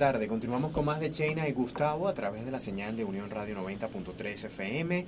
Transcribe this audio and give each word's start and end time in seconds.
tarde. 0.00 0.28
Continuamos 0.28 0.72
con 0.72 0.86
más 0.86 0.98
de 0.98 1.10
Chena 1.10 1.46
y 1.46 1.52
Gustavo 1.52 2.08
a 2.08 2.14
través 2.14 2.46
de 2.46 2.50
la 2.50 2.58
señal 2.58 2.96
de 2.96 3.04
Unión 3.04 3.28
Radio 3.28 3.54
90.3 3.62 4.46
FM 4.46 5.04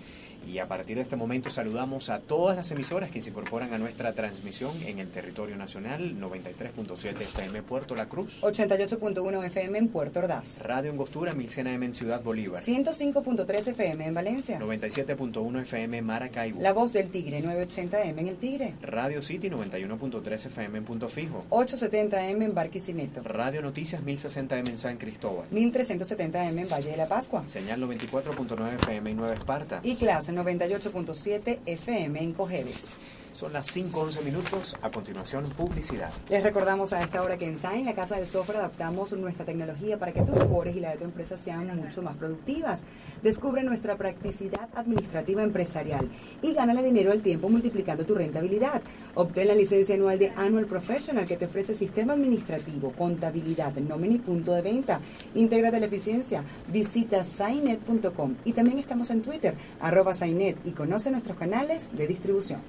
y 0.47 0.59
a 0.59 0.69
partir 0.69 0.97
de 0.97 1.03
este 1.03 1.17
momento 1.17 1.49
saludamos 1.49 2.11
a 2.11 2.19
todas 2.19 2.59
las 2.59 2.71
emisoras 2.73 3.11
que 3.11 3.23
se 3.23 3.31
incorporan 3.31 3.73
a 3.73 3.79
nuestra 3.79 4.13
transmisión 4.13 4.73
en 4.85 4.99
el 4.99 5.09
territorio 5.09 5.57
nacional 5.57 6.17
93.7 6.21 7.23
FM 7.23 7.63
Puerto 7.63 7.95
La 7.95 8.07
Cruz, 8.07 8.43
88.1 8.43 9.47
FM 9.47 9.79
en 9.79 9.89
Puerto 9.89 10.19
Ordaz, 10.19 10.61
Radio 10.61 10.91
Angostura 10.91 11.33
1000 11.33 11.69
AM 11.69 11.83
en 11.85 11.95
Ciudad 11.95 12.23
Bolívar, 12.23 12.63
105.3 12.63 13.69
FM 13.69 14.07
en 14.07 14.13
Valencia, 14.13 14.61
97.1 14.61 15.63
FM 15.63 15.97
en 15.97 16.05
Maracaibo, 16.05 16.61
La 16.61 16.75
Voz 16.75 16.93
del 16.93 17.09
Tigre 17.09 17.41
980 17.41 18.03
M 18.03 18.21
en 18.21 18.29
El 18.29 18.37
Tigre, 18.37 18.75
Radio 18.83 19.23
City 19.23 19.49
91.3 19.49 20.47
FM 20.47 20.79
en 20.79 20.85
Punto 20.85 21.09
Fijo, 21.09 21.47
870 21.49 22.29
M 22.29 22.45
en 22.45 22.55
Barquisimeto, 22.55 23.23
Radio 23.23 23.63
Noticias 23.63 24.03
1060 24.03 24.59
M 24.59 24.69
en 24.69 24.82
San 24.83 24.97
Cristóbal, 24.97 25.47
1370 25.51 26.49
M 26.49 26.63
en 26.63 26.69
Valle 26.69 26.91
de 26.91 26.97
la 26.97 27.07
Pascua, 27.07 27.47
señal 27.47 27.81
94.9 27.81 28.75
FM 28.83 29.11
en 29.11 29.17
Nueva 29.17 29.35
Esparta. 29.35 29.81
Y 29.85 29.95
clase 29.95 30.33
98.7 30.33 31.61
FM 31.65 32.21
en 32.21 32.33
Cojedes. 32.33 32.97
Son 33.33 33.53
las 33.53 33.75
5.11 33.75 34.25
minutos. 34.25 34.77
A 34.83 34.91
continuación, 34.91 35.45
publicidad. 35.57 36.11
Les 36.29 36.43
recordamos 36.43 36.93
a 36.93 37.01
esta 37.01 37.23
hora 37.23 37.39
que 37.39 37.47
en 37.47 37.57
Sain, 37.57 37.87
la 37.87 37.95
Casa 37.95 38.17
del 38.17 38.27
Software, 38.27 38.59
adaptamos 38.59 39.13
nuestra 39.13 39.45
tecnología 39.45 39.99
para 39.99 40.13
que 40.13 40.21
tus 40.21 40.37
labores 40.37 40.77
y 40.77 40.81
la 40.81 40.91
de 40.91 40.99
tu 40.99 41.05
empresa 41.05 41.37
sean 41.37 41.75
mucho 41.77 42.03
más 42.03 42.17
productivas. 42.17 42.85
Descubre 43.23 43.63
nuestra 43.63 43.97
practicidad 43.97 44.69
administrativa 44.75 45.43
empresarial 45.43 46.09
y 46.43 46.53
gánale 46.53 46.83
dinero 46.83 47.11
al 47.11 47.23
tiempo 47.23 47.49
multiplicando 47.49 48.05
tu 48.05 48.15
rentabilidad. 48.15 48.83
Obtén 49.15 49.49
la 49.49 49.55
licencia 49.55 49.95
anual 49.95 50.19
de 50.19 50.31
Annual 50.37 50.67
Professional 50.67 51.27
que 51.27 51.37
te 51.37 51.47
ofrece 51.47 51.73
sistema 51.73 52.13
administrativo, 52.13 52.93
contabilidad, 52.93 53.73
nómina 53.77 54.15
y 54.15 54.19
punto 54.19 54.53
de 54.53 54.63
venta. 54.63 55.01
Intégrate 55.35 55.81
la 55.81 55.87
eficiencia. 55.87 56.45
Visita 56.69 57.25
Sainet.com 57.25 58.35
y 58.45 58.53
también 58.53 58.79
estamos 58.79 59.11
en 59.11 59.23
Twitter, 59.23 59.55
arroba 59.81 60.13
Sainet 60.13 60.59
y 60.67 60.73
conoce 60.73 61.11
nuestros 61.11 61.39
canales 61.39 61.89
de 61.93 62.07
distribución. 62.07 62.61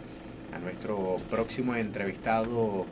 a 0.55 0.59
nuestro 0.59 1.17
próximo 1.31 1.75
entrevistado 1.75 2.87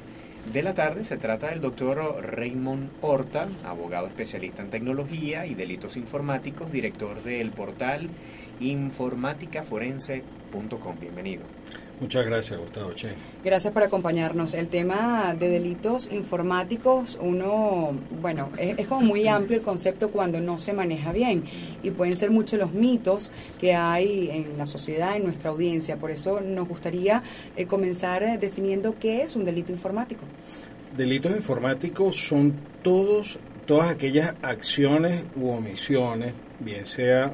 de 0.53 0.62
la 0.62 0.75
tarde. 0.75 1.05
Se 1.05 1.17
trata 1.17 1.49
del 1.49 1.61
doctor 1.61 1.99
Raymond 2.23 2.91
Horta, 3.01 3.49
abogado 3.65 4.06
especialista 4.06 4.62
en 4.62 4.71
tecnología 4.71 5.45
y 5.47 5.55
delitos 5.55 5.97
informáticos, 5.97 6.71
director 6.73 7.23
del 7.23 7.51
portal 7.51 8.09
informáticaforense.com. 8.61 11.01
Bienvenido. 11.01 11.43
Muchas 11.99 12.27
gracias, 12.27 12.61
Gustavo 12.61 12.93
Che. 12.93 13.09
Gracias 13.43 13.73
por 13.73 13.83
acompañarnos. 13.83 14.53
El 14.53 14.69
tema 14.69 15.34
de 15.39 15.49
delitos 15.49 16.11
informáticos, 16.12 17.19
uno, 17.23 17.93
bueno, 18.21 18.51
es, 18.59 18.79
es, 18.79 18.87
como 18.87 19.01
muy 19.01 19.27
amplio 19.27 19.57
el 19.57 19.65
concepto 19.65 20.11
cuando 20.11 20.39
no 20.41 20.59
se 20.59 20.75
maneja 20.75 21.12
bien 21.12 21.45
y 21.83 21.91
pueden 21.91 22.15
ser 22.15 22.31
muchos 22.31 22.59
los 22.59 22.73
mitos 22.73 23.31
que 23.59 23.75
hay 23.75 24.29
en 24.31 24.59
la 24.59 24.67
sociedad, 24.67 25.17
en 25.17 25.25
nuestra 25.25 25.49
audiencia. 25.51 25.97
Por 25.97 26.11
eso 26.11 26.41
nos 26.43 26.69
gustaría 26.69 27.23
eh, 27.56 27.65
comenzar 27.67 28.23
eh, 28.23 28.37
definiendo 28.39 28.97
qué 28.99 29.23
es 29.23 29.35
un 29.35 29.47
delito 29.47 29.73
informático. 29.73 30.25
Delitos 30.95 31.33
informáticos 31.33 32.17
son 32.29 32.55
todos, 32.83 33.39
todas 33.65 33.91
aquellas 33.91 34.35
acciones 34.43 35.25
u 35.35 35.49
omisiones, 35.49 36.35
bien 36.61 36.87
sea 36.87 37.33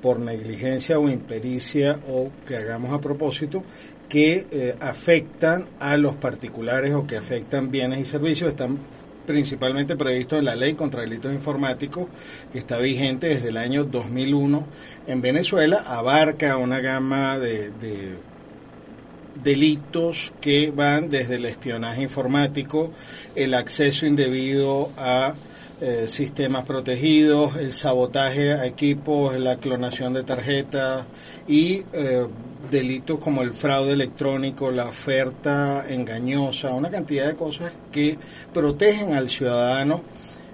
por 0.00 0.18
negligencia 0.18 0.98
o 0.98 1.08
impericia 1.08 1.98
o 2.08 2.30
que 2.46 2.56
hagamos 2.56 2.92
a 2.92 3.00
propósito, 3.00 3.62
que 4.10 4.46
eh, 4.50 4.76
afectan 4.80 5.68
a 5.78 5.96
los 5.96 6.16
particulares 6.16 6.94
o 6.94 7.06
que 7.06 7.16
afectan 7.16 7.70
bienes 7.70 8.00
y 8.00 8.04
servicios. 8.04 8.50
Están 8.50 8.76
principalmente 9.26 9.96
previstos 9.96 10.40
en 10.40 10.44
la 10.44 10.56
ley 10.56 10.74
contra 10.74 11.00
delitos 11.00 11.32
informáticos 11.32 12.08
que 12.52 12.58
está 12.58 12.76
vigente 12.78 13.28
desde 13.28 13.48
el 13.48 13.56
año 13.56 13.84
2001 13.84 14.66
en 15.06 15.20
Venezuela, 15.22 15.84
abarca 15.86 16.56
una 16.56 16.80
gama 16.80 17.38
de 17.38 17.70
delitos 19.42 20.32
que 20.40 20.70
van 20.70 21.08
desde 21.08 21.36
el 21.36 21.46
espionaje 21.46 22.02
informático, 22.02 22.90
el 23.34 23.54
acceso 23.54 24.06
indebido 24.06 24.90
a 24.96 25.32
eh, 25.80 26.08
sistemas 26.08 26.66
protegidos, 26.66 27.56
el 27.56 27.72
sabotaje 27.72 28.52
a 28.52 28.66
equipos, 28.66 29.38
la 29.38 29.56
clonación 29.56 30.12
de 30.12 30.24
tarjetas 30.24 31.06
y 31.48 31.82
eh, 31.92 32.26
delitos 32.70 33.18
como 33.18 33.40
el 33.40 33.54
fraude 33.54 33.94
electrónico, 33.94 34.70
la 34.70 34.88
oferta 34.88 35.86
engañosa, 35.88 36.74
una 36.74 36.90
cantidad 36.90 37.26
de 37.26 37.34
cosas 37.34 37.72
que 37.90 38.18
protegen 38.52 39.14
al 39.14 39.30
ciudadano 39.30 40.02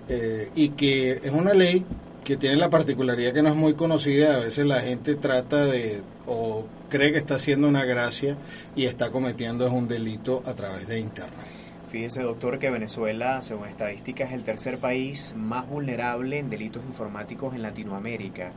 eh, 0.09 0.50
y 0.54 0.70
que 0.70 1.20
es 1.22 1.32
una 1.32 1.54
ley 1.54 1.84
que 2.25 2.36
tiene 2.36 2.56
la 2.56 2.70
particularidad 2.70 3.32
que 3.32 3.42
no 3.42 3.48
es 3.48 3.56
muy 3.56 3.75
conocida, 3.75 4.36
a 4.36 4.38
veces 4.44 4.65
la 4.65 4.81
gente 4.81 5.16
trata 5.16 5.65
de 5.65 6.03
o 6.26 6.65
cree 6.88 7.12
que 7.12 7.19
está 7.19 7.34
haciendo 7.34 7.69
una 7.69 7.84
gracia 7.84 8.36
y 8.75 8.86
está 8.86 9.10
cometiendo 9.10 9.70
un 9.72 9.88
delito 9.88 10.42
a 10.47 10.54
través 10.54 10.86
de 10.86 11.00
internet. 11.00 11.47
Fíjese, 11.97 12.21
doctor, 12.21 12.59
que 12.59 12.69
Venezuela, 12.69 13.41
según 13.41 13.69
estadísticas, 13.69 14.29
es 14.29 14.34
el 14.34 14.43
tercer 14.43 14.77
país 14.77 15.33
más 15.34 15.67
vulnerable 15.67 16.39
en 16.39 16.51
delitos 16.51 16.84
informáticos 16.84 17.54
en 17.54 17.63
Latinoamérica. 17.63 18.53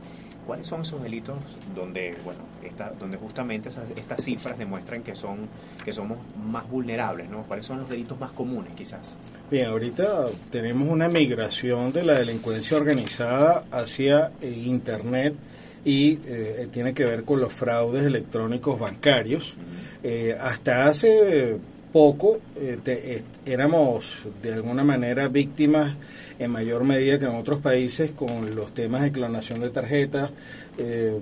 ¿Cuáles 0.46 0.66
son 0.66 0.82
esos 0.82 1.02
delitos 1.02 1.38
donde, 1.74 2.16
bueno, 2.22 2.40
está, 2.62 2.90
donde 2.90 3.16
justamente 3.16 3.70
esas, 3.70 3.88
estas 3.96 4.22
cifras 4.22 4.58
demuestran 4.58 5.02
que 5.02 5.16
son 5.16 5.38
que 5.82 5.90
somos 5.90 6.18
más 6.50 6.68
vulnerables, 6.68 7.30
¿no? 7.30 7.44
¿Cuáles 7.44 7.64
son 7.64 7.78
los 7.78 7.88
delitos 7.88 8.20
más 8.20 8.32
comunes, 8.32 8.74
quizás? 8.76 9.16
Bien, 9.50 9.68
ahorita 9.68 10.26
tenemos 10.50 10.86
una 10.90 11.08
migración 11.08 11.94
de 11.94 12.02
la 12.02 12.18
delincuencia 12.18 12.76
organizada 12.76 13.64
hacia 13.70 14.32
eh, 14.42 14.50
Internet 14.50 15.34
y 15.82 16.18
eh, 16.26 16.68
tiene 16.70 16.92
que 16.92 17.06
ver 17.06 17.24
con 17.24 17.40
los 17.40 17.54
fraudes 17.54 18.04
electrónicos 18.04 18.78
bancarios. 18.78 19.54
Eh, 20.02 20.36
hasta 20.38 20.84
hace 20.84 21.58
poco 21.92 22.38
te, 22.84 23.22
éramos 23.44 24.04
de 24.42 24.52
alguna 24.52 24.84
manera 24.84 25.28
víctimas 25.28 25.96
en 26.40 26.50
mayor 26.50 26.84
medida 26.84 27.18
que 27.18 27.26
en 27.26 27.34
otros 27.34 27.60
países 27.60 28.12
con 28.12 28.54
los 28.56 28.72
temas 28.72 29.02
de 29.02 29.12
clonación 29.12 29.60
de 29.60 29.68
tarjetas, 29.68 30.30
eh, 30.78 31.18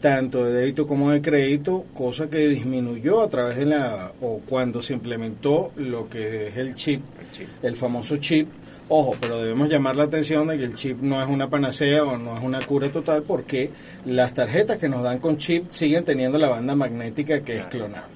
tanto 0.00 0.44
de 0.44 0.52
débito 0.52 0.86
como 0.86 1.10
de 1.10 1.20
crédito, 1.20 1.84
cosa 1.92 2.30
que 2.30 2.46
disminuyó 2.48 3.22
a 3.22 3.28
través 3.28 3.56
de 3.58 3.66
la, 3.66 4.12
o 4.20 4.40
cuando 4.46 4.80
se 4.80 4.92
implementó 4.92 5.72
lo 5.76 6.08
que 6.08 6.46
es 6.48 6.56
el 6.56 6.76
chip, 6.76 7.02
el, 7.20 7.32
chip. 7.32 7.48
el 7.60 7.76
famoso 7.76 8.18
chip, 8.18 8.48
Ojo, 8.88 9.16
pero 9.20 9.40
debemos 9.40 9.68
llamar 9.68 9.96
la 9.96 10.04
atención 10.04 10.46
de 10.46 10.58
que 10.58 10.64
el 10.64 10.74
chip 10.74 11.00
no 11.00 11.20
es 11.20 11.28
una 11.28 11.50
panacea 11.50 12.04
o 12.04 12.16
no 12.16 12.38
es 12.38 12.44
una 12.44 12.64
cura 12.64 12.90
total 12.92 13.24
porque 13.24 13.70
las 14.04 14.32
tarjetas 14.32 14.78
que 14.78 14.88
nos 14.88 15.02
dan 15.02 15.18
con 15.18 15.38
chip 15.38 15.64
siguen 15.70 16.04
teniendo 16.04 16.38
la 16.38 16.48
banda 16.48 16.76
magnética 16.76 17.40
que 17.40 17.58
es 17.58 17.66
clonable. 17.66 18.14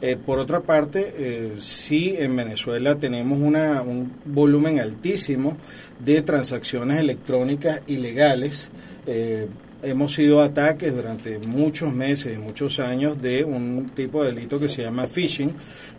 Eh, 0.00 0.16
por 0.16 0.38
otra 0.38 0.60
parte, 0.60 1.14
eh, 1.14 1.56
sí 1.60 2.14
en 2.18 2.34
Venezuela 2.36 2.94
tenemos 2.94 3.38
una, 3.38 3.82
un 3.82 4.10
volumen 4.24 4.80
altísimo 4.80 5.58
de 5.98 6.22
transacciones 6.22 7.00
electrónicas 7.00 7.82
ilegales. 7.86 8.70
Eh, 9.06 9.46
hemos 9.82 10.14
sido 10.14 10.42
ataques 10.42 10.94
durante 10.94 11.38
muchos 11.38 11.92
meses 11.92 12.34
y 12.34 12.38
muchos 12.38 12.80
años 12.80 13.20
de 13.20 13.44
un 13.44 13.90
tipo 13.94 14.24
de 14.24 14.32
delito 14.32 14.58
que 14.58 14.68
se 14.68 14.82
llama 14.82 15.06
phishing, 15.06 15.52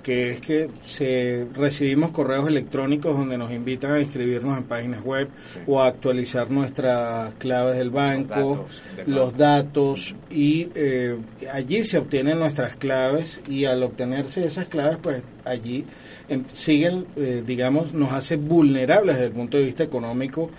que 0.04 0.32
es 0.32 0.42
que 0.42 0.68
se, 0.86 1.46
recibimos 1.54 2.12
correos 2.12 2.48
electrónicos 2.48 3.18
donde 3.18 3.38
nos 3.38 3.52
invitan 3.52 3.94
a 3.94 4.00
inscribirnos 4.00 4.58
en 4.58 4.64
páginas 4.64 5.04
web 5.04 5.30
o 5.68 5.82
a 5.82 5.88
actualizar 5.88 6.50
nuestras 6.50 7.34
claves 7.36 7.78
del 7.78 7.90
banco, 7.90 8.66
los 9.06 9.38
datos, 9.38 10.16
y 10.30 10.70
eh, 10.76 11.18
allí 11.52 11.84
se 11.84 11.98
obtienen 11.98 12.40
nuestras 12.40 12.76
claves 12.76 13.42
y 13.50 13.66
al 13.66 13.84
obtenerse 13.84 14.46
esas 14.46 14.68
claves, 14.68 14.98
pues 15.02 15.24
allí 15.44 15.86
em, 16.28 16.44
siguen, 16.54 17.06
eh, 17.16 17.44
digamos, 17.46 17.94
nos 17.94 18.12
hace 18.12 18.38
vulnerables 18.38 19.16
desde 19.16 19.28
el 19.28 19.34
punto 19.34 19.58
de 19.58 19.64
vista 19.64 19.84
económico. 19.84 20.50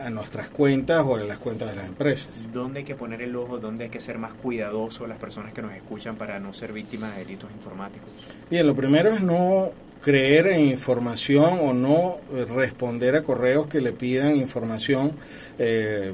A 0.00 0.10
nuestras 0.10 0.48
cuentas 0.50 1.04
o 1.06 1.16
a 1.16 1.20
las 1.20 1.38
cuentas 1.38 1.70
de 1.70 1.76
las 1.76 1.86
empresas. 1.86 2.46
¿Dónde 2.52 2.80
hay 2.80 2.84
que 2.84 2.94
poner 2.94 3.22
el 3.22 3.34
ojo? 3.36 3.58
¿Dónde 3.58 3.84
hay 3.84 3.90
que 3.90 4.00
ser 4.00 4.18
más 4.18 4.34
cuidadoso 4.34 5.06
las 5.06 5.18
personas 5.18 5.52
que 5.52 5.62
nos 5.62 5.72
escuchan 5.72 6.16
para 6.16 6.40
no 6.40 6.52
ser 6.52 6.72
víctimas 6.72 7.14
de 7.14 7.24
delitos 7.24 7.50
informáticos? 7.52 8.10
Bien, 8.50 8.66
lo 8.66 8.74
primero 8.74 9.14
es 9.14 9.22
no 9.22 9.70
creer 10.02 10.48
en 10.48 10.68
información 10.68 11.60
o 11.62 11.72
no 11.72 12.16
responder 12.54 13.16
a 13.16 13.22
correos 13.22 13.68
que 13.68 13.80
le 13.80 13.92
pidan 13.92 14.36
información 14.36 15.10
eh, 15.58 16.12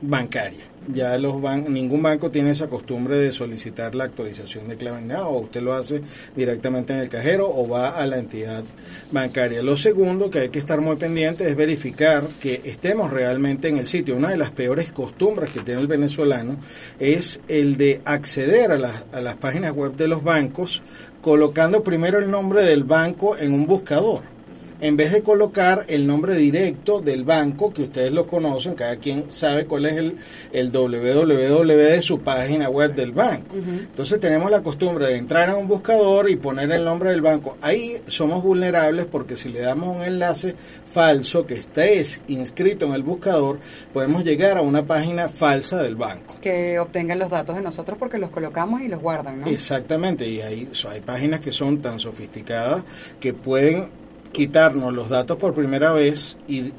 bancaria. 0.00 0.64
Ya 0.92 1.16
los 1.18 1.40
ban 1.40 1.72
ningún 1.72 2.02
banco 2.02 2.30
tiene 2.30 2.50
esa 2.50 2.68
costumbre 2.68 3.18
de 3.18 3.32
solicitar 3.32 3.94
la 3.94 4.04
actualización 4.04 4.68
de 4.68 4.76
clave 4.76 4.96
o 5.16 5.40
usted 5.40 5.60
lo 5.60 5.74
hace 5.74 6.00
directamente 6.34 6.92
en 6.92 7.00
el 7.00 7.08
cajero 7.08 7.48
o 7.48 7.68
va 7.68 7.90
a 7.90 8.06
la 8.06 8.18
entidad 8.18 8.62
bancaria. 9.10 9.62
Lo 9.62 9.76
segundo 9.76 10.30
que 10.30 10.40
hay 10.40 10.48
que 10.48 10.58
estar 10.58 10.80
muy 10.80 10.96
pendiente 10.96 11.48
es 11.48 11.56
verificar 11.56 12.22
que 12.40 12.60
estemos 12.64 13.10
realmente 13.10 13.68
en 13.68 13.78
el 13.78 13.86
sitio. 13.86 14.16
Una 14.16 14.30
de 14.30 14.36
las 14.36 14.52
peores 14.52 14.92
costumbres 14.92 15.50
que 15.50 15.60
tiene 15.60 15.80
el 15.80 15.86
venezolano 15.86 16.56
es 16.98 17.40
el 17.48 17.76
de 17.76 18.00
acceder 18.04 18.72
a, 18.72 19.04
a 19.12 19.20
las 19.20 19.36
páginas 19.36 19.74
web 19.74 19.96
de 19.96 20.08
los 20.08 20.22
bancos 20.22 20.82
colocando 21.20 21.82
primero 21.82 22.18
el 22.18 22.30
nombre 22.30 22.62
del 22.62 22.84
banco 22.84 23.36
en 23.36 23.52
un 23.52 23.66
buscador 23.66 24.35
en 24.80 24.96
vez 24.96 25.12
de 25.12 25.22
colocar 25.22 25.84
el 25.88 26.06
nombre 26.06 26.34
directo 26.34 27.00
del 27.00 27.24
banco, 27.24 27.72
que 27.72 27.82
ustedes 27.82 28.12
lo 28.12 28.26
conocen, 28.26 28.74
cada 28.74 28.96
quien 28.96 29.30
sabe 29.30 29.66
cuál 29.66 29.86
es 29.86 29.96
el, 29.96 30.16
el 30.52 30.70
www 30.70 31.66
de 31.66 32.02
su 32.02 32.20
página 32.20 32.68
web 32.68 32.94
del 32.94 33.12
banco. 33.12 33.56
Entonces 33.56 34.20
tenemos 34.20 34.50
la 34.50 34.62
costumbre 34.62 35.06
de 35.06 35.16
entrar 35.16 35.50
a 35.50 35.56
un 35.56 35.68
buscador 35.68 36.30
y 36.30 36.36
poner 36.36 36.70
el 36.72 36.84
nombre 36.84 37.10
del 37.10 37.20
banco. 37.20 37.56
Ahí 37.60 37.96
somos 38.06 38.42
vulnerables 38.42 39.06
porque 39.06 39.36
si 39.36 39.48
le 39.48 39.60
damos 39.60 39.96
un 39.96 40.02
enlace 40.02 40.54
falso 40.92 41.46
que 41.46 41.54
esté 41.54 42.02
inscrito 42.28 42.86
en 42.86 42.94
el 42.94 43.02
buscador, 43.02 43.58
podemos 43.92 44.24
llegar 44.24 44.56
a 44.56 44.62
una 44.62 44.84
página 44.84 45.28
falsa 45.28 45.82
del 45.82 45.96
banco. 45.96 46.36
Que 46.40 46.78
obtengan 46.78 47.18
los 47.18 47.30
datos 47.30 47.56
de 47.56 47.62
nosotros 47.62 47.98
porque 47.98 48.18
los 48.18 48.30
colocamos 48.30 48.80
y 48.80 48.88
los 48.88 49.00
guardan, 49.00 49.40
¿no? 49.40 49.46
Exactamente, 49.46 50.26
y 50.26 50.40
ahí 50.40 50.68
hay 50.88 51.00
páginas 51.00 51.40
que 51.40 51.52
son 51.52 51.82
tan 51.82 51.98
sofisticadas 51.98 52.82
que 53.20 53.32
pueden 53.32 54.05
quitarnos 54.36 54.92
los 54.92 55.08
datos 55.08 55.38
por 55.38 55.54
primera 55.54 55.92
vez 55.92 56.36
y, 56.46 56.70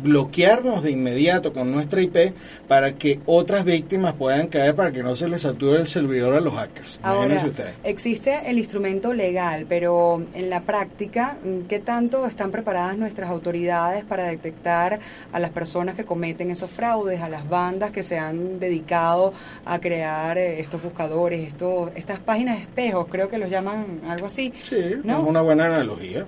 bloquearnos 0.00 0.82
de 0.82 0.92
inmediato 0.92 1.52
con 1.52 1.70
nuestra 1.70 2.00
IP 2.00 2.32
para 2.66 2.94
que 2.94 3.20
otras 3.26 3.66
víctimas 3.66 4.14
puedan 4.14 4.46
caer 4.46 4.74
para 4.74 4.90
que 4.90 5.02
no 5.02 5.14
se 5.14 5.28
les 5.28 5.42
sature 5.42 5.78
el 5.78 5.88
servidor 5.88 6.34
a 6.34 6.40
los 6.40 6.54
hackers. 6.54 6.98
Ahora, 7.02 7.44
existe 7.84 8.40
el 8.46 8.56
instrumento 8.56 9.12
legal, 9.12 9.66
pero 9.68 10.22
en 10.32 10.48
la 10.48 10.62
práctica, 10.62 11.36
¿qué 11.68 11.80
tanto 11.80 12.24
están 12.24 12.50
preparadas 12.50 12.96
nuestras 12.96 13.28
autoridades 13.28 14.02
para 14.04 14.24
detectar 14.24 15.00
a 15.32 15.38
las 15.38 15.50
personas 15.50 15.96
que 15.96 16.06
cometen 16.06 16.50
esos 16.50 16.70
fraudes, 16.70 17.20
a 17.20 17.28
las 17.28 17.46
bandas 17.46 17.90
que 17.90 18.02
se 18.02 18.18
han 18.18 18.58
dedicado 18.58 19.34
a 19.66 19.80
crear 19.80 20.38
eh, 20.38 20.60
estos 20.60 20.82
buscadores, 20.82 21.46
estos, 21.46 21.90
estas 21.94 22.20
páginas 22.20 22.58
espejos, 22.58 23.06
creo 23.10 23.28
que 23.28 23.36
los 23.36 23.50
llaman 23.50 24.00
algo 24.08 24.24
así? 24.24 24.54
Sí, 24.62 24.76
es 24.76 25.04
una 25.04 25.42
buena 25.42 25.66
analogía 25.66 26.24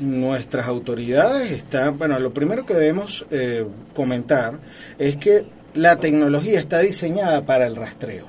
nuestras 0.00 0.66
autoridades 0.66 1.52
están, 1.52 1.98
bueno, 1.98 2.18
lo 2.18 2.32
primero 2.32 2.66
que 2.66 2.74
debemos 2.74 3.24
eh, 3.30 3.64
comentar 3.94 4.58
es 4.98 5.16
que 5.16 5.44
la 5.74 5.96
tecnología 5.96 6.58
está 6.58 6.80
diseñada 6.80 7.42
para 7.42 7.66
el 7.66 7.76
rastreo. 7.76 8.26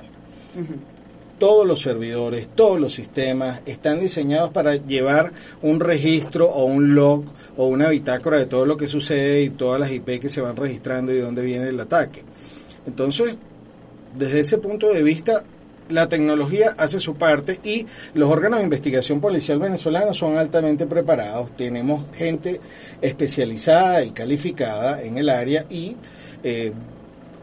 Todos 1.38 1.66
los 1.66 1.82
servidores, 1.82 2.48
todos 2.54 2.80
los 2.80 2.94
sistemas 2.94 3.60
están 3.66 4.00
diseñados 4.00 4.50
para 4.50 4.76
llevar 4.76 5.32
un 5.60 5.80
registro 5.80 6.46
o 6.48 6.64
un 6.64 6.94
log 6.94 7.24
o 7.56 7.66
una 7.66 7.90
bitácora 7.90 8.38
de 8.38 8.46
todo 8.46 8.64
lo 8.64 8.76
que 8.76 8.88
sucede 8.88 9.42
y 9.42 9.50
todas 9.50 9.78
las 9.78 9.92
IP 9.92 10.18
que 10.18 10.30
se 10.30 10.40
van 10.40 10.56
registrando 10.56 11.12
y 11.12 11.18
dónde 11.18 11.42
viene 11.42 11.68
el 11.68 11.78
ataque. 11.78 12.22
Entonces, 12.86 13.36
desde 14.14 14.40
ese 14.40 14.58
punto 14.58 14.88
de 14.92 15.02
vista, 15.02 15.44
la 15.88 16.08
tecnología 16.08 16.74
hace 16.78 16.98
su 16.98 17.14
parte 17.14 17.60
y 17.62 17.86
los 18.14 18.30
órganos 18.30 18.58
de 18.58 18.64
investigación 18.64 19.20
policial 19.20 19.58
venezolanos 19.58 20.16
son 20.16 20.36
altamente 20.38 20.86
preparados. 20.86 21.56
Tenemos 21.56 22.04
gente 22.16 22.60
especializada 23.00 24.04
y 24.04 24.10
calificada 24.10 25.02
en 25.02 25.18
el 25.18 25.28
área 25.28 25.66
y 25.70 25.96
eh, 26.42 26.72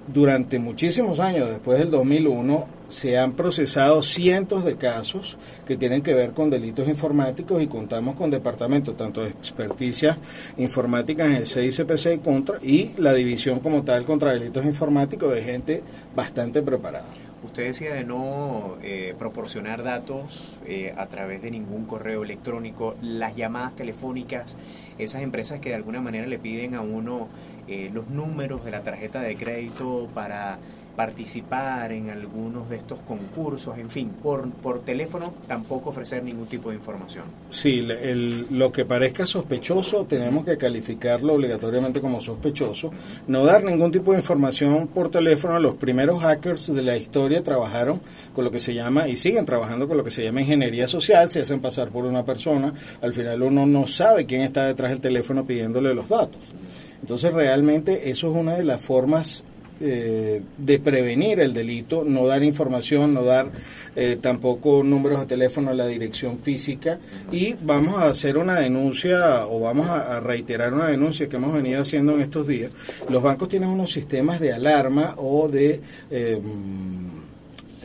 durante 0.08 0.60
muchísimos 0.60 1.20
años, 1.20 1.50
después 1.50 1.80
del 1.80 1.90
2001, 1.92 2.68
se 2.94 3.18
han 3.18 3.34
procesado 3.34 4.02
cientos 4.04 4.64
de 4.64 4.78
casos 4.78 5.38
que 5.66 5.78
tienen 5.78 6.02
que 6.02 6.14
ver 6.14 6.32
con 6.32 6.50
delitos 6.50 6.88
informáticos 6.88 7.62
y 7.62 7.68
contamos 7.68 8.16
con 8.16 8.30
departamentos 8.30 8.96
tanto 8.96 9.24
de 9.24 9.30
experticia 9.30 10.18
informática 10.58 11.26
en 11.26 11.34
el 11.34 11.48
CICPC 11.48 12.22
contra, 12.24 12.60
y 12.62 12.92
la 12.98 13.14
división 13.14 13.60
como 13.60 13.84
tal 13.84 14.06
contra 14.06 14.34
delitos 14.34 14.66
informáticos 14.66 15.34
de 15.34 15.42
gente 15.42 15.84
bastante 16.16 16.62
preparada. 16.62 17.08
Usted 17.44 17.68
decía 17.68 17.94
de 17.94 18.06
no 18.06 18.78
eh, 18.82 19.16
proporcionar 19.20 19.84
datos 19.84 20.60
eh, 20.66 20.94
a 20.96 21.08
través 21.08 21.42
de 21.42 21.52
ningún 21.52 21.86
correo 21.86 22.24
electrónico, 22.24 22.96
las 23.02 23.36
llamadas 23.36 23.76
telefónicas, 23.76 24.56
esas 24.98 25.24
empresas 25.24 25.60
que 25.60 25.70
de 25.70 25.76
alguna 25.76 26.00
manera 26.00 26.26
le 26.26 26.40
piden 26.40 26.76
a 26.76 26.82
uno 26.82 27.28
eh, 27.68 27.90
los 27.92 28.08
números 28.10 28.64
de 28.64 28.72
la 28.72 28.82
tarjeta 28.82 29.20
de 29.20 29.36
crédito 29.36 30.08
para 30.14 30.58
participar 30.96 31.92
en 31.92 32.10
algunos 32.10 32.70
de 32.70 32.78
estos 32.78 33.00
concursos, 33.00 33.78
en 33.78 33.90
fin, 33.90 34.10
por, 34.22 34.50
por 34.52 34.82
teléfono 34.82 35.34
tampoco 35.48 35.90
ofrecer 35.90 36.24
ningún 36.24 36.46
tipo 36.46 36.70
de 36.70 36.76
información. 36.76 37.26
Sí, 37.50 37.80
el, 37.80 38.48
lo 38.52 38.72
que 38.72 38.86
parezca 38.86 39.26
sospechoso 39.26 40.06
tenemos 40.06 40.46
que 40.46 40.58
calificarlo 40.58 41.34
obligatoriamente 41.34 42.00
como 42.00 42.22
sospechoso, 42.22 42.92
no 43.28 43.44
dar 43.44 43.64
ningún 43.64 43.92
tipo 43.92 44.12
de 44.12 44.20
información 44.20 44.88
por 44.88 45.10
teléfono. 45.10 45.60
Los 45.60 45.76
primeros 45.76 46.22
hackers 46.22 46.74
de 46.74 46.82
la 46.82 46.96
historia 46.96 47.42
trabajaron 47.42 48.02
con 48.36 48.46
lo 48.46 48.52
que 48.52 48.60
se 48.60 48.74
llama, 48.74 49.08
y 49.08 49.16
siguen 49.16 49.46
trabajando 49.46 49.88
con 49.88 49.98
lo 49.98 50.04
que 50.04 50.12
se 50.12 50.24
llama 50.24 50.42
ingeniería 50.42 50.88
social, 50.88 51.30
se 51.30 51.42
hacen 51.42 51.60
pasar 51.60 51.90
por 51.90 52.06
una 52.06 52.24
persona, 52.24 52.74
al 53.02 53.14
final 53.14 53.42
uno 53.42 53.66
no 53.66 53.88
sabe 53.88 54.26
quién 54.26 54.42
está 54.42 54.66
detrás 54.66 54.92
del 54.92 55.02
teléfono 55.02 55.46
pidiéndole 55.46 55.94
los 55.94 56.10
datos. 56.10 56.42
Entonces 57.02 57.34
realmente 57.34 58.10
eso 58.10 58.32
es 58.32 58.38
una 58.38 58.54
de 58.54 58.64
las 58.64 58.82
formas 58.82 59.44
eh, 59.86 60.42
de 60.58 60.80
prevenir 60.80 61.42
el 61.42 61.54
delito, 61.54 62.06
no 62.06 62.26
dar 62.26 62.42
información, 62.42 63.14
no 63.14 63.24
dar 63.24 63.52
eh, 63.98 64.18
tampoco 64.20 64.82
números 64.82 65.20
de 65.20 65.26
teléfono 65.26 65.72
a 65.72 65.74
la 65.74 65.86
dirección 65.86 66.40
física 66.40 67.00
y 67.34 67.54
vamos 67.62 68.00
a 68.00 68.06
hacer 68.06 68.38
una 68.38 68.60
denuncia 68.62 69.46
o 69.46 69.60
vamos 69.60 69.90
a, 69.90 70.22
reiterar 70.22 70.74
una 70.74 70.88
denuncia 70.88 71.28
que 71.28 71.36
hemos 71.36 71.54
venido 71.54 71.82
haciendo 71.82 72.14
en 72.14 72.22
estos 72.22 72.48
días. 72.48 72.72
Los 73.10 73.22
bancos 73.22 73.50
tienen 73.50 73.68
unos 73.68 73.92
sistemas 73.92 74.40
de 74.40 74.54
alarma 74.54 75.16
o 75.18 75.50
de... 75.50 75.82
Eh, 76.10 76.42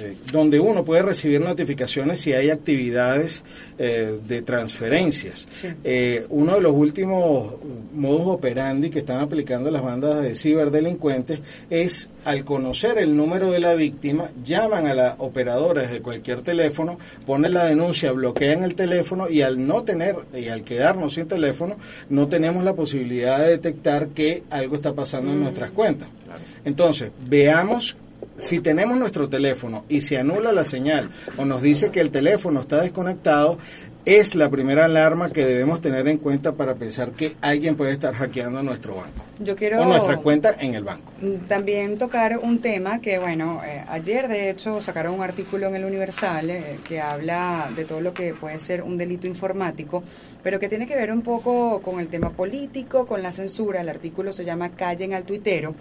eh, 0.01 0.17
donde 0.31 0.61
uno 0.61 0.85
puede 0.85 1.03
recibir 1.03 1.41
notificaciones 1.41 2.21
si 2.21 2.33
hay 2.33 2.51
actividades 2.51 3.43
eh, 3.79 4.21
de 4.25 4.43
transferencias. 4.43 5.47
Eh, 5.83 6.25
uno 6.29 6.55
de 6.55 6.61
los 6.61 6.73
últimos 6.73 7.55
modus 7.93 8.29
operandi 8.29 8.91
que 8.91 9.01
están 9.01 9.19
aplicando 9.19 9.73
las 9.73 9.83
bandas 9.83 10.23
de 10.23 10.37
ciberdelincuentes 10.37 11.41
es 11.69 12.11
al 12.25 12.45
conocer 12.45 12.99
el 12.99 13.17
número 13.17 13.51
de 13.51 13.59
la 13.59 13.75
víctima, 13.75 14.31
llaman 14.45 14.87
a 14.87 14.95
la 14.95 15.17
operadora 15.19 15.83
desde 15.83 16.01
cualquier 16.01 16.43
teléfono, 16.43 16.97
ponen 17.27 17.55
la 17.55 17.67
denuncia, 17.67 18.13
bloquean 18.13 18.63
el 18.63 18.77
teléfono 18.77 19.29
y 19.29 19.43
al 19.43 19.67
no 19.67 19.83
tener 19.83 20.17
y 20.33 20.47
al 20.47 20.63
quedarnos 20.63 21.15
sin 21.15 21.27
teléfono, 21.27 21.77
no 22.09 22.29
tenemos 22.29 22.63
la 22.63 22.75
posibilidad 22.75 23.41
de 23.41 23.51
detectar 23.51 24.09
que 24.09 24.45
algo 24.51 24.77
está 24.77 24.93
pasando 24.93 25.33
en 25.33 25.39
mm. 25.39 25.43
nuestras 25.43 25.71
cuentas. 25.73 26.09
Entonces, 26.65 27.11
veamos 27.27 27.97
si 28.37 28.61
tenemos 28.61 28.97
nuestro 28.97 29.29
teléfono 29.29 29.85
y 29.89 30.01
se 30.01 30.17
anula 30.17 30.53
la 30.53 30.65
señal 30.65 31.11
o 31.37 31.45
nos 31.45 31.61
dice 31.61 31.91
que 31.91 32.01
el 32.01 32.11
teléfono 32.11 32.61
está 32.61 32.81
desconectado, 32.81 33.59
es 34.05 34.35
la 34.35 34.49
primera 34.49 34.87
alarma 34.87 35.29
que 35.29 35.45
debemos 35.45 35.83
tener 35.83 36.09
en 36.09 36.17
cuenta 36.17 36.53
para 36.53 36.75
pensar 36.75 37.11
que 37.11 37.35
alguien 37.43 37.77
puede 37.77 37.93
estar 37.93 38.15
hackeando 38.15 38.63
nuestro 38.63 38.95
banco. 38.95 39.23
Yo 39.39 39.55
quiero 39.55 39.83
o 39.83 39.85
nuestra 39.85 40.17
cuenta 40.17 40.57
en 40.59 40.75
el 40.75 40.83
banco. 40.83 41.13
También 41.47 41.99
tocar 41.99 42.39
un 42.39 42.61
tema 42.61 43.01
que, 43.01 43.19
bueno, 43.19 43.61
eh, 43.67 43.85
ayer 43.87 44.29
de 44.29 44.49
hecho 44.49 44.81
sacaron 44.81 45.15
un 45.15 45.23
artículo 45.23 45.67
en 45.67 45.75
el 45.75 45.85
Universal 45.85 46.49
eh, 46.49 46.79
que 46.85 47.03
habla 47.03 47.71
de 47.77 47.85
todo 47.85 48.01
lo 48.01 48.15
que 48.15 48.33
puede 48.33 48.59
ser 48.61 48.83
un 48.83 48.97
delito 48.97 49.27
informático, 49.27 50.03
pero 50.43 50.59
que 50.59 50.71
tiene 50.71 50.87
que 50.87 50.97
ver 50.97 51.13
un 51.13 51.21
poco 51.21 51.81
con 51.83 52.01
el 52.01 52.09
tema 52.09 52.31
político, 52.31 53.07
con 53.07 53.23
la 53.23 53.31
censura. 53.31 53.83
El 53.83 53.91
artículo 53.91 54.33
se 54.33 54.45
llama 54.45 54.71
Callen 54.71 55.13
al 55.13 55.25
tuitero 55.25 55.75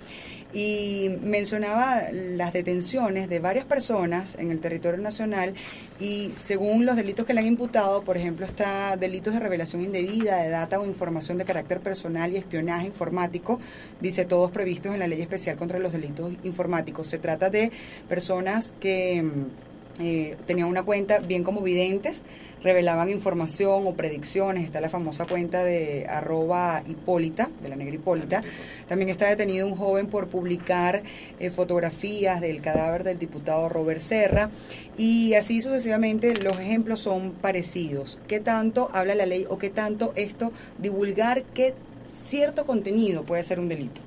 y 0.54 1.10
mencionaba 1.22 2.10
las 2.12 2.54
detenciones 2.54 3.30
de 3.30 3.40
varias 3.40 3.66
personas 3.66 4.36
en 4.36 4.52
el 4.52 4.60
territorio 4.60 5.00
nacional 5.00 5.54
y 6.00 6.32
según 6.36 6.86
los 6.86 6.96
delitos 6.96 7.26
que 7.26 7.34
le 7.34 7.42
han 7.42 7.48
imputado, 7.48 8.04
por 8.04 8.18
ejemplo, 8.18 8.46
está 8.46 8.96
delitos 8.98 9.34
de 9.34 9.40
revelación 9.40 9.84
indebida 9.84 10.38
de 10.38 10.50
data 10.50 10.80
o 10.80 10.86
información 10.86 11.38
de 11.38 11.46
carácter 11.46 11.80
personal 11.80 12.32
y 12.32 12.38
espionaje 12.38 12.88
informático, 12.88 13.60
dice 14.00 14.26
todos 14.26 14.52
previstos 14.52 14.94
en 14.94 15.00
la 15.00 15.08
Ley 15.08 15.22
Especial 15.22 15.58
contra 15.58 15.80
los 15.80 15.92
Delitos 15.92 16.32
Informáticos. 16.44 17.08
Se 17.08 17.18
trata 17.18 17.50
de 17.50 17.72
personas 18.08 18.74
que 18.80 19.24
mm, 19.24 20.02
eh, 20.04 20.38
tenían 20.46 20.68
una 20.68 20.84
cuenta 20.84 21.20
bien 21.20 21.44
como 21.44 21.62
videntes, 21.62 22.24
revelaban 22.64 23.10
información 23.10 23.88
o 23.88 23.94
predicciones. 23.94 24.66
Está 24.66 24.82
la 24.82 24.90
famosa 24.90 25.26
cuenta 25.26 25.64
de 25.64 26.06
arroba 26.08 26.84
Hipólita, 26.88 27.50
de 27.62 27.70
la 27.70 27.76
negra 27.76 27.96
Hipólita. 27.96 28.44
También 28.88 29.10
está 29.10 29.28
detenido 29.28 29.68
un 29.68 29.76
joven 29.76 30.08
por 30.08 30.28
publicar 30.28 31.04
eh, 31.40 31.50
fotografías 31.50 32.42
del 32.42 32.62
cadáver 32.62 33.04
del 33.04 33.20
diputado 33.20 33.70
Robert 33.70 34.02
Serra. 34.02 34.50
Y 34.98 35.34
así 35.36 35.62
sucesivamente 35.62 36.34
los 36.36 36.60
ejemplos 36.60 37.00
son 37.00 37.32
parecidos. 37.32 38.20
¿Qué 38.28 38.40
tanto 38.40 38.90
habla 38.94 39.16
la 39.16 39.26
ley 39.26 39.46
o 39.50 39.58
qué 39.58 39.70
tanto 39.70 40.14
esto 40.16 40.52
divulgar 40.78 41.44
qué 41.54 41.74
cierto 42.08 42.66
contenido 42.66 43.24
puede 43.24 43.44
ser 43.44 43.60
un 43.60 43.68
delito? 43.68 44.07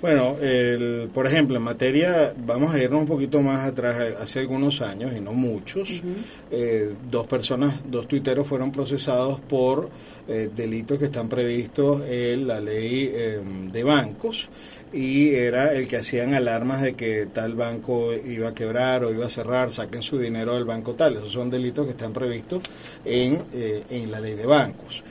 Bueno, 0.00 0.36
el, 0.42 1.08
por 1.12 1.26
ejemplo, 1.26 1.56
en 1.56 1.62
materia, 1.62 2.34
vamos 2.36 2.74
a 2.74 2.82
irnos 2.82 3.00
un 3.00 3.06
poquito 3.06 3.40
más 3.40 3.66
atrás, 3.66 3.96
hace 4.20 4.40
algunos 4.40 4.82
años, 4.82 5.14
y 5.16 5.20
no 5.20 5.32
muchos, 5.32 6.02
eh, 6.50 6.92
dos 7.08 7.26
personas, 7.26 7.80
dos 7.90 8.06
tuiteros 8.06 8.46
fueron 8.46 8.70
procesados 8.70 9.40
por 9.40 9.88
eh, 10.28 10.50
delitos 10.54 10.98
que 10.98 11.06
están 11.06 11.30
previstos 11.30 12.02
en 12.06 12.46
la 12.46 12.60
ley 12.60 13.10
em, 13.14 13.72
de 13.72 13.84
bancos 13.84 14.48
y 14.92 15.30
era 15.30 15.72
el 15.72 15.88
que 15.88 15.96
hacían 15.96 16.34
alarmas 16.34 16.82
de 16.82 16.94
que 16.94 17.26
tal 17.26 17.54
banco 17.54 18.12
iba 18.12 18.50
a 18.50 18.54
quebrar 18.54 19.04
o 19.04 19.12
iba 19.12 19.26
a 19.26 19.30
cerrar, 19.30 19.72
saquen 19.72 20.02
su 20.02 20.18
dinero 20.18 20.54
del 20.54 20.64
banco 20.64 20.94
tal. 20.94 21.14
Esos 21.14 21.32
son 21.32 21.48
delitos 21.48 21.86
que 21.86 21.92
están 21.92 22.12
previstos 22.12 22.62
en, 23.04 23.42
eh, 23.54 23.84
en 23.88 24.10
la 24.10 24.20
ley 24.20 24.34
de 24.34 24.46
bancos 24.46 25.02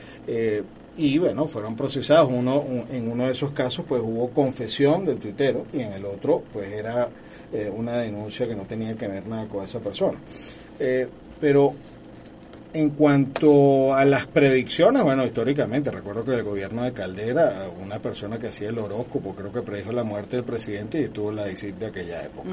y 0.98 1.18
bueno, 1.18 1.48
fueron 1.48 1.76
procesados. 1.76 2.30
Uno, 2.32 2.64
en 2.90 3.12
uno 3.12 3.26
de 3.26 3.32
esos 3.32 3.52
casos 3.52 3.86
pues 3.88 4.02
hubo 4.04 4.30
confesión 4.30 5.06
del 5.06 5.18
tuitero 5.18 5.66
y 5.74 5.82
en 5.82 5.94
el 5.94 6.06
otro 6.06 6.44
pues 6.54 6.72
era 6.72 7.10
eh, 7.54 7.72
una 7.74 7.98
denuncia 7.98 8.48
que 8.48 8.56
no 8.56 8.64
tenía 8.64 8.96
que 8.96 9.08
ver 9.08 9.28
nada 9.28 9.48
con 9.48 9.64
esa 9.64 9.80
persona. 9.80 10.18
Eh, 10.80 11.08
pero 11.40 11.74
en 12.74 12.90
cuanto 12.90 13.94
a 13.94 14.04
las 14.04 14.28
predicciones, 14.28 15.02
bueno, 15.02 15.26
históricamente, 15.26 15.92
recuerdo 15.92 16.26
que 16.26 16.34
el 16.34 16.44
gobierno 16.44 16.84
de 16.84 16.92
Caldera, 16.92 17.70
una 17.82 18.00
persona 18.00 18.38
que 18.38 18.48
hacía 18.48 18.68
el 18.68 18.78
horóscopo, 18.78 19.34
creo 19.34 19.52
que 19.52 19.62
predijo 19.62 19.94
la 19.94 20.04
muerte 20.04 20.36
del 20.36 20.46
presidente 20.46 21.00
y 21.00 21.04
estuvo 21.06 21.32
la 21.32 21.46
DICIT 21.46 21.76
de 21.76 21.86
aquella 21.86 22.26
época. 22.26 22.50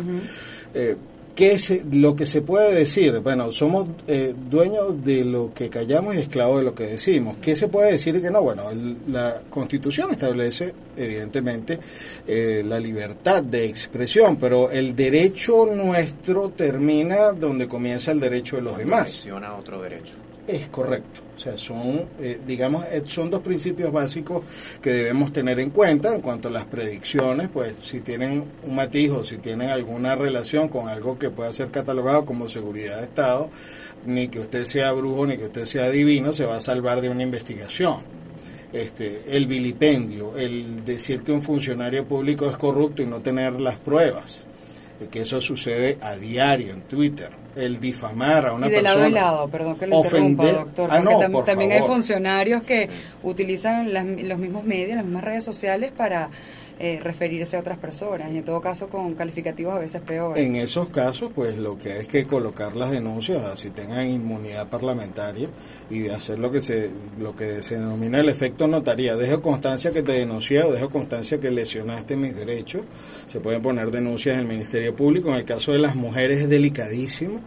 ¿Qué 1.34 1.52
es 1.52 1.84
lo 1.90 2.14
que 2.14 2.26
se 2.26 2.42
puede 2.42 2.74
decir? 2.74 3.18
Bueno, 3.20 3.52
somos 3.52 3.88
eh, 4.06 4.34
dueños 4.50 5.02
de 5.02 5.24
lo 5.24 5.54
que 5.54 5.70
callamos 5.70 6.14
y 6.14 6.18
esclavos 6.18 6.58
de 6.58 6.64
lo 6.64 6.74
que 6.74 6.86
decimos. 6.86 7.36
¿Qué 7.40 7.56
se 7.56 7.68
puede 7.68 7.92
decir 7.92 8.16
y 8.16 8.20
qué 8.20 8.30
no? 8.30 8.42
Bueno, 8.42 8.64
la 9.08 9.40
Constitución 9.48 10.10
establece, 10.10 10.74
evidentemente, 10.94 11.78
eh, 12.26 12.62
la 12.66 12.78
libertad 12.78 13.42
de 13.42 13.64
expresión, 13.64 14.36
pero 14.36 14.70
el 14.70 14.94
derecho 14.94 15.64
nuestro 15.64 16.50
termina 16.50 17.32
donde 17.32 17.66
comienza 17.66 18.12
el 18.12 18.20
derecho 18.20 18.56
de 18.56 18.62
los 18.62 18.76
demás. 18.76 19.26
otro 19.58 19.80
derecho. 19.80 20.16
Es 20.46 20.68
correcto. 20.68 21.20
O 21.36 21.38
sea, 21.38 21.56
son, 21.56 22.04
eh, 22.20 22.40
digamos, 22.46 22.84
eh, 22.90 23.02
son 23.06 23.30
dos 23.30 23.40
principios 23.40 23.92
básicos 23.92 24.44
que 24.80 24.90
debemos 24.90 25.32
tener 25.32 25.60
en 25.60 25.70
cuenta 25.70 26.14
en 26.14 26.20
cuanto 26.20 26.48
a 26.48 26.50
las 26.50 26.64
predicciones, 26.64 27.48
pues 27.48 27.76
si 27.82 28.00
tienen 28.00 28.44
un 28.64 28.74
matiz 28.74 29.10
o 29.10 29.24
si 29.24 29.38
tienen 29.38 29.70
alguna 29.70 30.16
relación 30.16 30.68
con 30.68 30.88
algo 30.88 31.18
que 31.18 31.30
pueda 31.30 31.52
ser 31.52 31.70
catalogado 31.70 32.24
como 32.24 32.48
seguridad 32.48 32.98
de 32.98 33.04
Estado, 33.04 33.50
ni 34.04 34.28
que 34.28 34.40
usted 34.40 34.64
sea 34.64 34.92
brujo 34.92 35.26
ni 35.26 35.38
que 35.38 35.44
usted 35.44 35.64
sea 35.64 35.90
divino, 35.90 36.32
se 36.32 36.44
va 36.44 36.56
a 36.56 36.60
salvar 36.60 37.00
de 37.00 37.08
una 37.08 37.22
investigación. 37.22 37.98
Este, 38.72 39.24
el 39.28 39.46
vilipendio, 39.46 40.36
el 40.36 40.84
decir 40.84 41.22
que 41.22 41.30
un 41.30 41.42
funcionario 41.42 42.04
público 42.06 42.48
es 42.48 42.56
corrupto 42.56 43.02
y 43.02 43.06
no 43.06 43.20
tener 43.20 43.60
las 43.60 43.76
pruebas, 43.76 44.46
que 45.08 45.20
eso 45.20 45.40
sucede 45.40 45.98
a 46.00 46.16
diario 46.16 46.72
en 46.72 46.82
Twitter 46.82 47.30
el 47.54 47.80
difamar 47.80 48.46
a 48.46 48.52
una 48.52 48.66
y 48.66 48.70
de 48.70 48.76
persona. 48.76 48.94
lado 48.94 49.06
en 49.06 49.14
lado, 49.14 49.48
perdón 49.48 49.78
que 49.78 49.86
lo 49.86 49.96
interrumpa, 49.98 50.52
doctor. 50.52 50.88
Ah, 50.90 51.28
porque 51.30 51.50
también 51.50 51.72
hay 51.72 51.82
funcionarios 51.82 52.62
que 52.62 52.88
utilizan 53.22 53.92
los 53.92 54.38
mismos 54.38 54.64
medios, 54.64 54.96
las 54.96 55.04
mismas 55.04 55.24
redes 55.24 55.44
sociales 55.44 55.92
para 55.94 56.30
eh, 56.84 56.98
referirse 57.00 57.56
a 57.56 57.60
otras 57.60 57.78
personas 57.78 58.32
y 58.32 58.38
en 58.38 58.44
todo 58.44 58.60
caso 58.60 58.88
con 58.88 59.14
calificativos 59.14 59.72
a 59.72 59.78
veces 59.78 60.00
peores. 60.00 60.44
En 60.44 60.56
esos 60.56 60.88
casos, 60.88 61.30
pues 61.32 61.56
lo 61.56 61.78
que 61.78 61.92
hay 61.92 62.00
es 62.00 62.08
que 62.08 62.24
colocar 62.24 62.74
las 62.74 62.90
denuncias, 62.90 63.44
así 63.44 63.70
tengan 63.70 64.04
inmunidad 64.04 64.68
parlamentaria 64.68 65.46
y 65.88 66.08
hacer 66.08 66.40
lo 66.40 66.50
que 66.50 66.60
se 66.60 66.90
lo 67.20 67.36
que 67.36 67.62
se 67.62 67.76
denomina 67.76 68.20
el 68.20 68.28
efecto 68.28 68.66
notaría. 68.66 69.14
Dejo 69.14 69.40
constancia 69.40 69.92
que 69.92 70.02
te 70.02 70.10
denuncié 70.10 70.64
o 70.64 70.72
dejo 70.72 70.90
constancia 70.90 71.38
que 71.38 71.52
lesionaste 71.52 72.16
mis 72.16 72.34
derechos. 72.34 72.82
Se 73.28 73.38
pueden 73.38 73.62
poner 73.62 73.92
denuncias 73.92 74.34
en 74.34 74.40
el 74.40 74.48
Ministerio 74.48 74.96
Público. 74.96 75.28
En 75.28 75.36
el 75.36 75.44
caso 75.44 75.70
de 75.70 75.78
las 75.78 75.94
mujeres 75.94 76.40
es 76.40 76.48
delicadísimo. 76.48 77.38